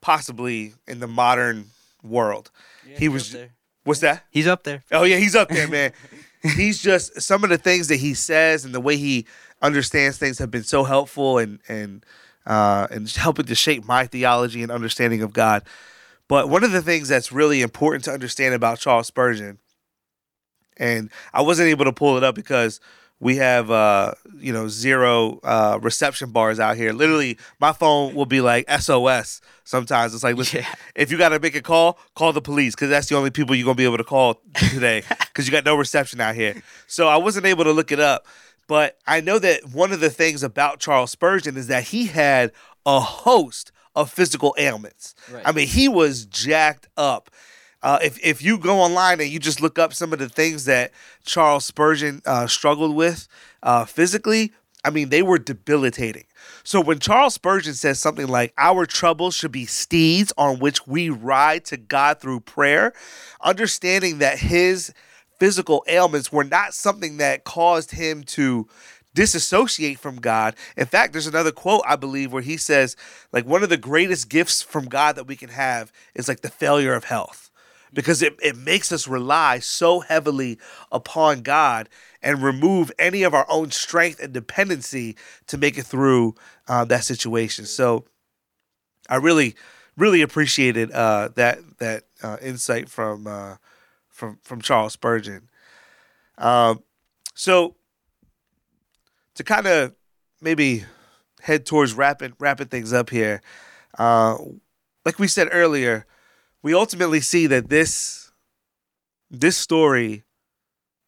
possibly 0.00 0.74
in 0.88 0.98
the 0.98 1.06
modern 1.06 1.66
world. 2.02 2.50
Yeah, 2.84 2.98
he 2.98 3.08
was. 3.08 3.36
What's 3.84 4.00
that? 4.00 4.24
He's 4.32 4.48
up 4.48 4.64
there. 4.64 4.82
Oh 4.90 5.04
yeah, 5.04 5.18
he's 5.18 5.36
up 5.36 5.50
there, 5.50 5.68
man. 5.68 5.92
he's 6.56 6.82
just 6.82 7.22
some 7.22 7.44
of 7.44 7.50
the 7.50 7.58
things 7.58 7.86
that 7.86 7.98
he 7.98 8.12
says 8.12 8.64
and 8.64 8.74
the 8.74 8.80
way 8.80 8.96
he 8.96 9.24
understands 9.62 10.18
things 10.18 10.40
have 10.40 10.50
been 10.50 10.64
so 10.64 10.82
helpful 10.82 11.38
and 11.38 11.60
and 11.68 12.04
uh, 12.44 12.88
and 12.90 13.08
helping 13.10 13.46
to 13.46 13.54
shape 13.54 13.84
my 13.84 14.04
theology 14.04 14.64
and 14.64 14.72
understanding 14.72 15.22
of 15.22 15.32
God. 15.32 15.62
But 16.28 16.48
one 16.48 16.64
of 16.64 16.72
the 16.72 16.82
things 16.82 17.08
that's 17.08 17.30
really 17.30 17.62
important 17.62 18.04
to 18.04 18.12
understand 18.12 18.54
about 18.54 18.78
Charles 18.78 19.06
Spurgeon, 19.06 19.58
and 20.76 21.10
I 21.32 21.42
wasn't 21.42 21.68
able 21.68 21.84
to 21.84 21.92
pull 21.92 22.16
it 22.16 22.24
up 22.24 22.34
because 22.34 22.80
we 23.18 23.36
have 23.36 23.70
uh, 23.70 24.12
you 24.36 24.52
know 24.52 24.68
zero 24.68 25.40
uh, 25.42 25.78
reception 25.80 26.32
bars 26.32 26.60
out 26.60 26.76
here. 26.76 26.92
Literally, 26.92 27.38
my 27.60 27.72
phone 27.72 28.14
will 28.14 28.26
be 28.26 28.40
like 28.40 28.68
SOS. 28.70 29.40
Sometimes 29.64 30.14
it's 30.14 30.22
like, 30.24 30.36
listen, 30.36 30.60
Yeah. 30.60 30.74
if 30.94 31.10
you 31.10 31.16
got 31.16 31.30
to 31.30 31.40
make 31.40 31.54
a 31.54 31.62
call, 31.62 31.98
call 32.14 32.32
the 32.32 32.42
police 32.42 32.74
because 32.74 32.90
that's 32.90 33.08
the 33.08 33.16
only 33.16 33.30
people 33.30 33.54
you're 33.54 33.64
gonna 33.64 33.74
be 33.76 33.84
able 33.84 33.96
to 33.98 34.04
call 34.04 34.40
today 34.70 35.02
because 35.20 35.46
you 35.46 35.52
got 35.52 35.64
no 35.64 35.76
reception 35.76 36.20
out 36.20 36.34
here. 36.34 36.60
So 36.88 37.08
I 37.08 37.16
wasn't 37.16 37.46
able 37.46 37.64
to 37.64 37.72
look 37.72 37.90
it 37.90 38.00
up, 38.00 38.26
but 38.66 38.98
I 39.06 39.20
know 39.20 39.38
that 39.38 39.64
one 39.72 39.92
of 39.92 40.00
the 40.00 40.10
things 40.10 40.42
about 40.42 40.80
Charles 40.80 41.10
Spurgeon 41.12 41.56
is 41.56 41.68
that 41.68 41.84
he 41.84 42.06
had 42.06 42.52
a 42.84 43.00
host 43.00 43.72
of 43.96 44.10
physical 44.10 44.54
ailments. 44.58 45.14
Right. 45.32 45.42
I 45.44 45.50
mean, 45.50 45.66
he 45.66 45.88
was 45.88 46.26
jacked 46.26 46.86
up. 46.96 47.30
Uh, 47.82 47.98
if 48.02 48.18
if 48.24 48.42
you 48.42 48.58
go 48.58 48.80
online 48.80 49.20
and 49.20 49.30
you 49.30 49.38
just 49.38 49.60
look 49.60 49.78
up 49.78 49.92
some 49.92 50.12
of 50.12 50.18
the 50.18 50.28
things 50.28 50.66
that 50.66 50.92
Charles 51.24 51.64
Spurgeon 51.64 52.22
uh, 52.26 52.46
struggled 52.46 52.94
with 52.94 53.26
uh, 53.62 53.84
physically, 53.84 54.52
I 54.84 54.90
mean, 54.90 55.08
they 55.08 55.22
were 55.22 55.38
debilitating. 55.38 56.24
So 56.62 56.80
when 56.80 56.98
Charles 56.98 57.34
Spurgeon 57.34 57.74
says 57.74 57.98
something 57.98 58.28
like, 58.28 58.52
Our 58.58 58.86
troubles 58.86 59.34
should 59.34 59.52
be 59.52 59.66
steeds 59.66 60.32
on 60.36 60.58
which 60.58 60.86
we 60.86 61.10
ride 61.10 61.64
to 61.66 61.76
God 61.76 62.20
through 62.20 62.40
prayer, 62.40 62.92
understanding 63.40 64.18
that 64.18 64.38
his 64.38 64.92
physical 65.38 65.84
ailments 65.86 66.32
were 66.32 66.44
not 66.44 66.74
something 66.74 67.18
that 67.18 67.44
caused 67.44 67.92
him 67.92 68.22
to 68.24 68.66
disassociate 69.16 69.98
from 69.98 70.16
God. 70.16 70.54
In 70.76 70.86
fact, 70.86 71.12
there's 71.12 71.26
another 71.26 71.50
quote 71.50 71.82
I 71.86 71.96
believe 71.96 72.32
where 72.32 72.42
he 72.42 72.58
says, 72.58 72.94
like, 73.32 73.46
one 73.46 73.62
of 73.62 73.70
the 73.70 73.76
greatest 73.76 74.28
gifts 74.28 74.62
from 74.62 74.84
God 74.84 75.16
that 75.16 75.26
we 75.26 75.34
can 75.34 75.48
have 75.48 75.90
is 76.14 76.28
like 76.28 76.42
the 76.42 76.50
failure 76.50 76.94
of 76.94 77.04
health 77.04 77.50
because 77.94 78.20
it, 78.20 78.36
it 78.42 78.56
makes 78.56 78.92
us 78.92 79.08
rely 79.08 79.58
so 79.58 80.00
heavily 80.00 80.58
upon 80.92 81.40
God 81.40 81.88
and 82.22 82.42
remove 82.42 82.92
any 82.98 83.22
of 83.22 83.32
our 83.32 83.46
own 83.48 83.70
strength 83.70 84.20
and 84.20 84.34
dependency 84.34 85.16
to 85.46 85.56
make 85.56 85.78
it 85.78 85.86
through 85.86 86.34
uh, 86.68 86.84
that 86.84 87.04
situation. 87.04 87.64
So 87.64 88.04
I 89.08 89.16
really, 89.16 89.56
really 89.96 90.20
appreciated 90.20 90.92
uh, 90.92 91.30
that 91.36 91.58
that 91.78 92.04
uh, 92.22 92.36
insight 92.42 92.90
from 92.90 93.26
uh, 93.26 93.56
from 94.10 94.38
from 94.42 94.60
Charles 94.60 94.92
Spurgeon. 94.92 95.48
Um, 96.36 96.82
so 97.34 97.76
to 99.36 99.44
kind 99.44 99.66
of 99.66 99.94
maybe 100.40 100.84
head 101.40 101.64
towards 101.64 101.94
wrapping 101.94 102.34
wrapping 102.38 102.68
things 102.68 102.92
up 102.92 103.10
here, 103.10 103.40
uh, 103.98 104.36
like 105.04 105.18
we 105.18 105.28
said 105.28 105.48
earlier, 105.52 106.06
we 106.62 106.74
ultimately 106.74 107.20
see 107.20 107.46
that 107.46 107.68
this 107.68 108.32
this 109.30 109.56
story 109.56 110.24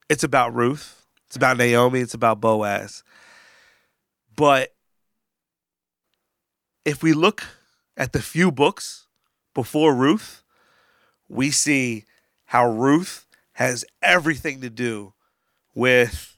it's 0.08 0.24
about 0.24 0.54
Ruth, 0.54 1.06
it's 1.26 1.36
about 1.36 1.58
Naomi, 1.58 2.00
it's 2.00 2.14
about 2.14 2.40
Boaz. 2.40 3.02
But 4.34 4.74
if 6.84 7.02
we 7.02 7.12
look 7.12 7.44
at 7.96 8.12
the 8.12 8.22
few 8.22 8.50
books 8.50 9.06
before 9.54 9.94
Ruth, 9.94 10.42
we 11.28 11.50
see 11.50 12.04
how 12.46 12.70
Ruth 12.70 13.26
has 13.52 13.84
everything 14.00 14.60
to 14.62 14.70
do 14.70 15.12
with 15.74 16.37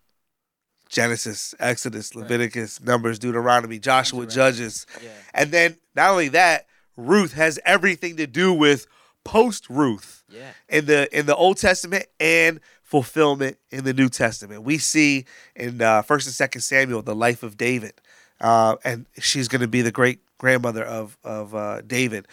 Genesis, 0.90 1.54
Exodus, 1.58 2.14
Leviticus, 2.14 2.80
Numbers, 2.82 3.18
Deuteronomy, 3.18 3.78
Joshua, 3.78 4.26
Judges. 4.26 4.86
Yeah. 5.02 5.08
And 5.32 5.50
then 5.52 5.76
not 5.96 6.10
only 6.10 6.28
that, 6.28 6.66
Ruth 6.96 7.32
has 7.32 7.58
everything 7.64 8.16
to 8.16 8.26
do 8.26 8.52
with 8.52 8.86
post 9.24 9.70
Ruth 9.70 10.24
Yeah. 10.28 10.50
in 10.68 10.86
the 10.86 11.08
in 11.16 11.26
the 11.26 11.34
Old 11.36 11.56
Testament 11.58 12.06
and 12.18 12.60
fulfillment 12.82 13.56
in 13.70 13.84
the 13.84 13.94
New 13.94 14.08
Testament. 14.08 14.64
We 14.64 14.78
see 14.78 15.24
in 15.54 15.80
uh, 15.80 16.02
First 16.02 16.26
and 16.26 16.34
Second 16.34 16.60
Samuel 16.62 17.02
the 17.02 17.14
life 17.14 17.42
of 17.44 17.56
David, 17.56 17.92
uh, 18.40 18.76
and 18.84 19.06
she's 19.20 19.46
going 19.48 19.60
to 19.62 19.68
be 19.68 19.82
the 19.82 19.92
great 19.92 20.18
grandmother 20.38 20.84
of 20.84 21.16
of 21.22 21.54
uh, 21.54 21.82
David, 21.82 22.26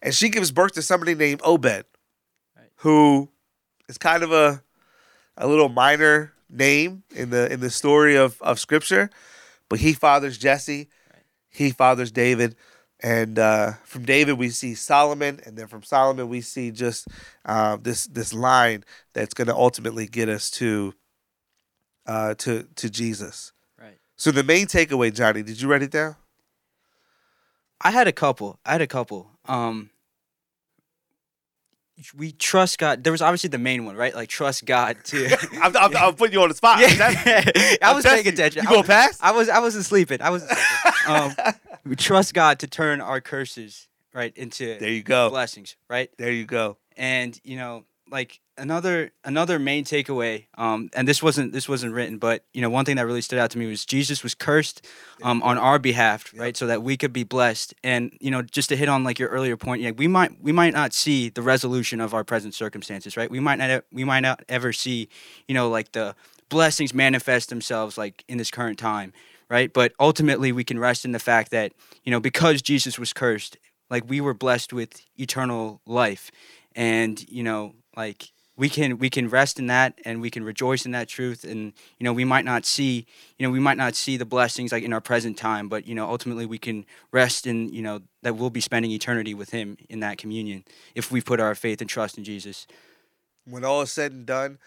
and 0.00 0.14
she 0.14 0.30
gives 0.30 0.50
birth 0.50 0.72
to 0.72 0.82
somebody 0.82 1.14
named 1.14 1.40
Obed, 1.44 1.84
who 2.76 3.28
is 3.88 3.98
kind 3.98 4.22
of 4.22 4.32
a 4.32 4.62
a 5.36 5.46
little 5.46 5.68
minor 5.68 6.32
name 6.50 7.02
in 7.14 7.30
the 7.30 7.52
in 7.52 7.60
the 7.60 7.70
story 7.70 8.16
of 8.16 8.40
of 8.42 8.58
Scripture, 8.58 9.10
but 9.68 9.80
he 9.80 9.92
fathers 9.92 10.38
Jesse, 10.38 10.88
he 11.48 11.70
fathers 11.70 12.10
David. 12.10 12.56
And 13.00 13.38
uh, 13.38 13.74
from 13.84 14.04
David, 14.04 14.38
we 14.38 14.48
see 14.50 14.74
Solomon, 14.74 15.38
and 15.46 15.56
then 15.56 15.68
from 15.68 15.84
Solomon, 15.84 16.28
we 16.28 16.40
see 16.40 16.72
just 16.72 17.06
uh, 17.44 17.76
this 17.80 18.06
this 18.06 18.34
line 18.34 18.82
that's 19.12 19.34
going 19.34 19.46
to 19.46 19.54
ultimately 19.54 20.06
get 20.06 20.28
us 20.28 20.50
to 20.52 20.94
uh, 22.06 22.34
to 22.34 22.66
to 22.74 22.90
Jesus. 22.90 23.52
Right. 23.80 23.98
So 24.16 24.32
the 24.32 24.42
main 24.42 24.66
takeaway, 24.66 25.14
Johnny, 25.14 25.44
did 25.44 25.60
you 25.60 25.68
write 25.68 25.82
it 25.82 25.92
down? 25.92 26.16
I 27.80 27.92
had 27.92 28.08
a 28.08 28.12
couple. 28.12 28.58
I 28.66 28.72
had 28.72 28.80
a 28.80 28.88
couple. 28.88 29.30
Um, 29.46 29.90
we 32.16 32.32
trust 32.32 32.78
God. 32.78 33.02
There 33.04 33.12
was 33.12 33.22
obviously 33.22 33.48
the 33.48 33.58
main 33.58 33.84
one, 33.84 33.96
right? 33.96 34.14
Like 34.14 34.28
trust 34.28 34.64
God 34.64 34.96
too. 35.04 35.28
I'm, 35.62 35.76
I'm, 35.76 35.96
I'm 35.96 36.14
putting 36.14 36.32
you 36.34 36.42
on 36.42 36.48
the 36.48 36.54
spot. 36.54 36.80
yeah, 36.80 37.44
I 37.82 37.92
was 37.94 38.04
paying 38.04 38.26
attention. 38.26 38.62
You 38.62 38.68
I 38.68 38.72
go 38.72 38.78
was- 38.78 38.86
past? 38.86 39.20
I 39.22 39.32
was 39.32 39.48
I 39.48 39.58
wasn't 39.60 39.84
sleeping. 39.84 40.22
I 40.22 40.30
wasn't 40.30 40.52
um, 41.08 41.34
we 41.84 41.96
trust 41.96 42.34
God 42.34 42.58
to 42.60 42.66
turn 42.66 43.00
our 43.00 43.20
curses 43.20 43.88
right 44.14 44.32
into 44.36 44.78
There 44.78 44.90
you 44.90 45.02
go. 45.02 45.30
blessings, 45.30 45.76
right? 45.90 46.10
There 46.18 46.32
you 46.32 46.44
go. 46.44 46.78
and 46.96 47.38
you 47.44 47.56
know 47.56 47.84
like 48.10 48.40
another 48.56 49.12
another 49.24 49.58
main 49.58 49.84
takeaway 49.84 50.46
um 50.56 50.90
and 50.94 51.06
this 51.06 51.22
wasn't 51.22 51.52
this 51.52 51.68
wasn't 51.68 51.92
written 51.92 52.18
but 52.18 52.44
you 52.52 52.60
know 52.60 52.70
one 52.70 52.84
thing 52.84 52.96
that 52.96 53.06
really 53.06 53.20
stood 53.20 53.38
out 53.38 53.50
to 53.50 53.58
me 53.58 53.66
was 53.66 53.84
jesus 53.84 54.22
was 54.22 54.34
cursed 54.34 54.84
um 55.22 55.42
on 55.42 55.56
our 55.58 55.78
behalf 55.78 56.32
right? 56.36 56.56
So 56.56 56.66
that 56.66 56.82
we 56.82 56.96
could 56.96 57.12
be 57.12 57.24
blessed. 57.24 57.74
And 57.84 58.16
you 58.20 58.30
know 58.30 58.42
just 58.42 58.68
to 58.70 58.76
hit 58.76 58.88
on 58.88 59.04
like 59.04 59.18
your 59.18 59.28
earlier 59.28 59.56
point 59.56 59.82
yeah 59.82 59.92
we 59.92 60.08
might 60.08 60.42
we 60.42 60.52
might 60.52 60.74
not 60.74 60.92
see 60.92 61.28
the 61.28 61.42
resolution 61.42 62.00
of 62.00 62.14
our 62.14 62.24
present 62.24 62.54
circumstances 62.54 63.16
right? 63.16 63.30
We 63.30 63.40
might 63.40 63.56
not 63.56 63.84
we 63.92 64.04
might 64.04 64.20
not 64.20 64.42
ever 64.48 64.72
see 64.72 65.08
you 65.46 65.54
know 65.54 65.68
like 65.68 65.92
the 65.92 66.14
blessings 66.48 66.94
manifest 66.94 67.50
themselves 67.50 67.98
like 67.98 68.24
in 68.28 68.38
this 68.38 68.50
current 68.50 68.78
time 68.78 69.12
right? 69.50 69.72
But 69.72 69.92
ultimately 69.98 70.52
we 70.52 70.62
can 70.64 70.78
rest 70.78 71.04
in 71.04 71.12
the 71.12 71.18
fact 71.18 71.50
that 71.52 71.72
you 72.04 72.10
know 72.10 72.20
because 72.20 72.60
jesus 72.60 72.98
was 72.98 73.12
cursed 73.12 73.56
like 73.90 74.08
we 74.08 74.20
were 74.20 74.34
blessed 74.34 74.72
with 74.72 75.00
eternal 75.18 75.80
life. 75.86 76.30
And 76.74 77.24
you 77.28 77.42
know 77.42 77.74
like 77.98 78.30
we 78.56 78.68
can 78.68 78.98
we 78.98 79.10
can 79.10 79.28
rest 79.28 79.58
in 79.58 79.66
that 79.66 79.98
and 80.04 80.20
we 80.20 80.30
can 80.30 80.42
rejoice 80.44 80.86
in 80.86 80.92
that 80.92 81.08
truth 81.08 81.44
and 81.44 81.72
you 81.98 82.04
know 82.04 82.12
we 82.12 82.24
might 82.24 82.44
not 82.44 82.64
see 82.64 83.06
you 83.36 83.46
know 83.46 83.50
we 83.50 83.60
might 83.60 83.76
not 83.76 83.94
see 83.94 84.16
the 84.16 84.24
blessings 84.24 84.72
like 84.72 84.84
in 84.84 84.92
our 84.92 85.00
present 85.00 85.36
time 85.36 85.68
but 85.68 85.86
you 85.86 85.94
know 85.94 86.08
ultimately 86.08 86.46
we 86.46 86.58
can 86.58 86.86
rest 87.12 87.46
in 87.46 87.68
you 87.72 87.82
know 87.82 88.00
that 88.22 88.36
we'll 88.36 88.50
be 88.50 88.60
spending 88.60 88.90
eternity 88.92 89.34
with 89.34 89.50
him 89.50 89.76
in 89.88 90.00
that 90.00 90.16
communion 90.16 90.64
if 90.94 91.10
we 91.10 91.20
put 91.20 91.40
our 91.40 91.54
faith 91.54 91.80
and 91.80 91.90
trust 91.90 92.16
in 92.16 92.24
jesus 92.24 92.66
When 93.44 93.64
all 93.64 93.82
is 93.82 93.92
said 93.92 94.12
and 94.12 94.26
done, 94.26 94.58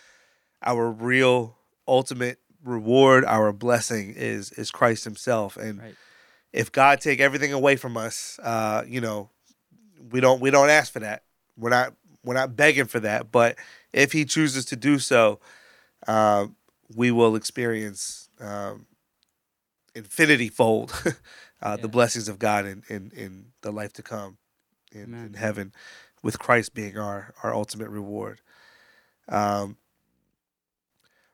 our 0.62 0.92
real 0.92 1.56
ultimate 1.88 2.38
reward, 2.64 3.24
our 3.26 3.52
blessing 3.54 4.14
is 4.16 4.52
is 4.52 4.72
Christ 4.72 5.04
Himself. 5.04 5.58
And 5.58 5.80
Right. 5.80 5.96
if 6.54 6.72
God 6.72 7.02
take 7.02 7.20
everything 7.20 7.54
away 7.54 7.76
from 7.78 7.98
us, 7.98 8.40
uh, 8.44 8.84
you 8.88 9.02
know, 9.02 9.30
we 10.12 10.20
don't 10.20 10.40
we 10.42 10.50
don't 10.52 10.70
ask 10.70 10.92
for 10.94 11.00
that. 11.00 11.24
We're 11.58 11.70
not 11.70 11.94
we're 12.24 12.34
not 12.34 12.56
begging 12.56 12.86
for 12.86 13.00
that. 13.00 13.32
But 13.32 13.58
if 13.94 14.12
He 14.12 14.26
chooses 14.26 14.66
to 14.66 14.76
do 14.76 15.00
so, 15.00 15.40
uh, 16.08 16.48
we 16.96 17.12
will 17.12 17.36
experience 17.36 18.30
um, 18.40 18.86
infinity 19.96 20.50
fold 20.50 20.94
uh, 21.62 21.78
the 21.78 21.88
blessings 21.88 22.28
of 22.28 22.40
God 22.40 22.66
in, 22.66 22.84
in 22.90 23.12
in 23.16 23.46
the 23.62 23.72
life 23.72 23.94
to 23.94 24.04
come 24.04 24.38
in, 24.92 25.14
in 25.14 25.34
heaven, 25.34 25.74
with 26.24 26.40
Christ 26.40 26.74
being 26.74 26.98
our 26.98 27.34
our 27.44 27.54
ultimate 27.54 27.90
reward. 27.90 28.42
Um, 29.30 29.78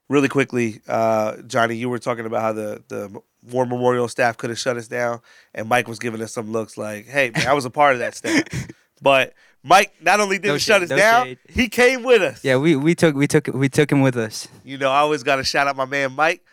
really 0.10 0.30
quickly, 0.30 0.82
uh, 0.88 1.38
Johnny, 1.48 1.76
you 1.76 1.90
were 1.90 2.00
talking 2.00 2.26
about 2.26 2.42
how 2.42 2.54
the 2.54 2.84
the 2.88 3.22
War 3.44 3.66
Memorial 3.66 4.08
staff 4.08 4.38
could 4.38 4.50
have 4.50 4.60
shut 4.60 4.78
us 4.78 4.88
down, 4.88 5.22
and 5.54 5.70
Mike 5.70 5.88
was 5.88 6.00
giving 6.00 6.22
us 6.22 6.34
some 6.34 6.52
looks 6.52 6.78
like, 6.78 7.08
"Hey, 7.08 7.32
man, 7.32 7.48
I 7.48 7.54
was 7.54 7.66
a 7.66 7.70
part 7.70 7.94
of 7.94 8.00
that 8.00 8.16
staff." 8.16 8.44
But 9.00 9.36
Mike 9.68 9.94
not 10.02 10.20
only 10.20 10.38
didn't 10.38 10.54
No 10.54 10.58
shut 10.58 10.82
shade, 10.82 10.84
us 10.86 10.90
no 10.92 10.96
down, 10.98 11.26
shade. 11.28 11.38
he 11.50 11.68
came 11.70 12.04
with 12.04 12.22
us. 12.22 12.44
Yeah, 12.44 12.58
we, 12.58 12.76
we 12.76 12.96
took 12.96 13.16
we 13.16 13.28
took 13.28 13.48
we 13.48 13.70
took 13.70 13.92
him 13.92 14.02
with 14.02 14.16
us. 14.18 14.48
You 14.64 14.78
know, 14.78 14.90
I 14.92 15.00
always 15.00 15.24
got 15.24 15.36
to 15.38 15.44
shout 15.44 15.68
out 15.68 15.76
my 15.76 15.86
man 15.86 16.14
Mike 16.14 16.44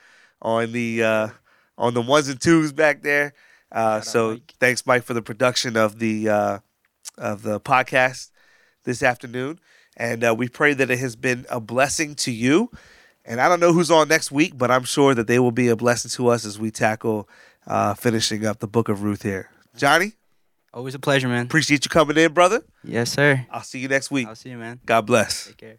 on 0.42 0.72
the 0.72 1.02
uh, 1.02 1.28
on 1.78 1.94
the 1.94 2.02
ones 2.02 2.28
and 2.28 2.40
twos 2.40 2.72
back 2.72 3.02
there. 3.02 3.34
Uh, 3.72 4.00
so 4.00 4.32
Mike. 4.32 4.54
thanks, 4.60 4.86
Mike, 4.86 5.04
for 5.04 5.14
the 5.14 5.22
production 5.22 5.76
of 5.76 5.98
the 5.98 6.28
uh, 6.28 6.58
of 7.18 7.42
the 7.42 7.60
podcast 7.60 8.30
this 8.84 9.02
afternoon, 9.02 9.58
and 9.96 10.22
uh, 10.24 10.34
we 10.36 10.48
pray 10.48 10.74
that 10.74 10.90
it 10.90 10.98
has 10.98 11.16
been 11.16 11.46
a 11.50 11.60
blessing 11.60 12.14
to 12.16 12.30
you. 12.32 12.70
And 13.26 13.40
I 13.40 13.48
don't 13.48 13.58
know 13.58 13.72
who's 13.72 13.90
on 13.90 14.08
next 14.08 14.30
week, 14.30 14.58
but 14.58 14.70
I'm 14.70 14.84
sure 14.84 15.14
that 15.14 15.26
they 15.26 15.38
will 15.38 15.50
be 15.50 15.68
a 15.68 15.76
blessing 15.76 16.10
to 16.10 16.28
us 16.28 16.44
as 16.44 16.58
we 16.58 16.70
tackle 16.70 17.26
uh, 17.66 17.94
finishing 17.94 18.44
up 18.44 18.58
the 18.58 18.66
Book 18.68 18.90
of 18.90 19.02
Ruth 19.02 19.22
here. 19.22 19.48
Johnny, 19.74 20.12
Always 20.74 20.96
a 20.96 20.98
pleasure, 20.98 21.28
man. 21.28 21.46
appreciate 21.46 21.84
you 21.84 21.88
coming 21.88 22.16
in, 22.16 22.32
brother. 22.32 22.60
Yes, 22.82 23.12
sir. 23.12 23.46
I'll 23.48 23.62
see 23.62 23.78
you 23.78 23.86
next 23.86 24.10
week. 24.10 24.26
I'll 24.26 24.34
see 24.34 24.50
you, 24.50 24.58
man. 24.58 24.80
God 24.84 25.06
bless. 25.06 25.46
Take 25.46 25.56
care. 25.56 25.78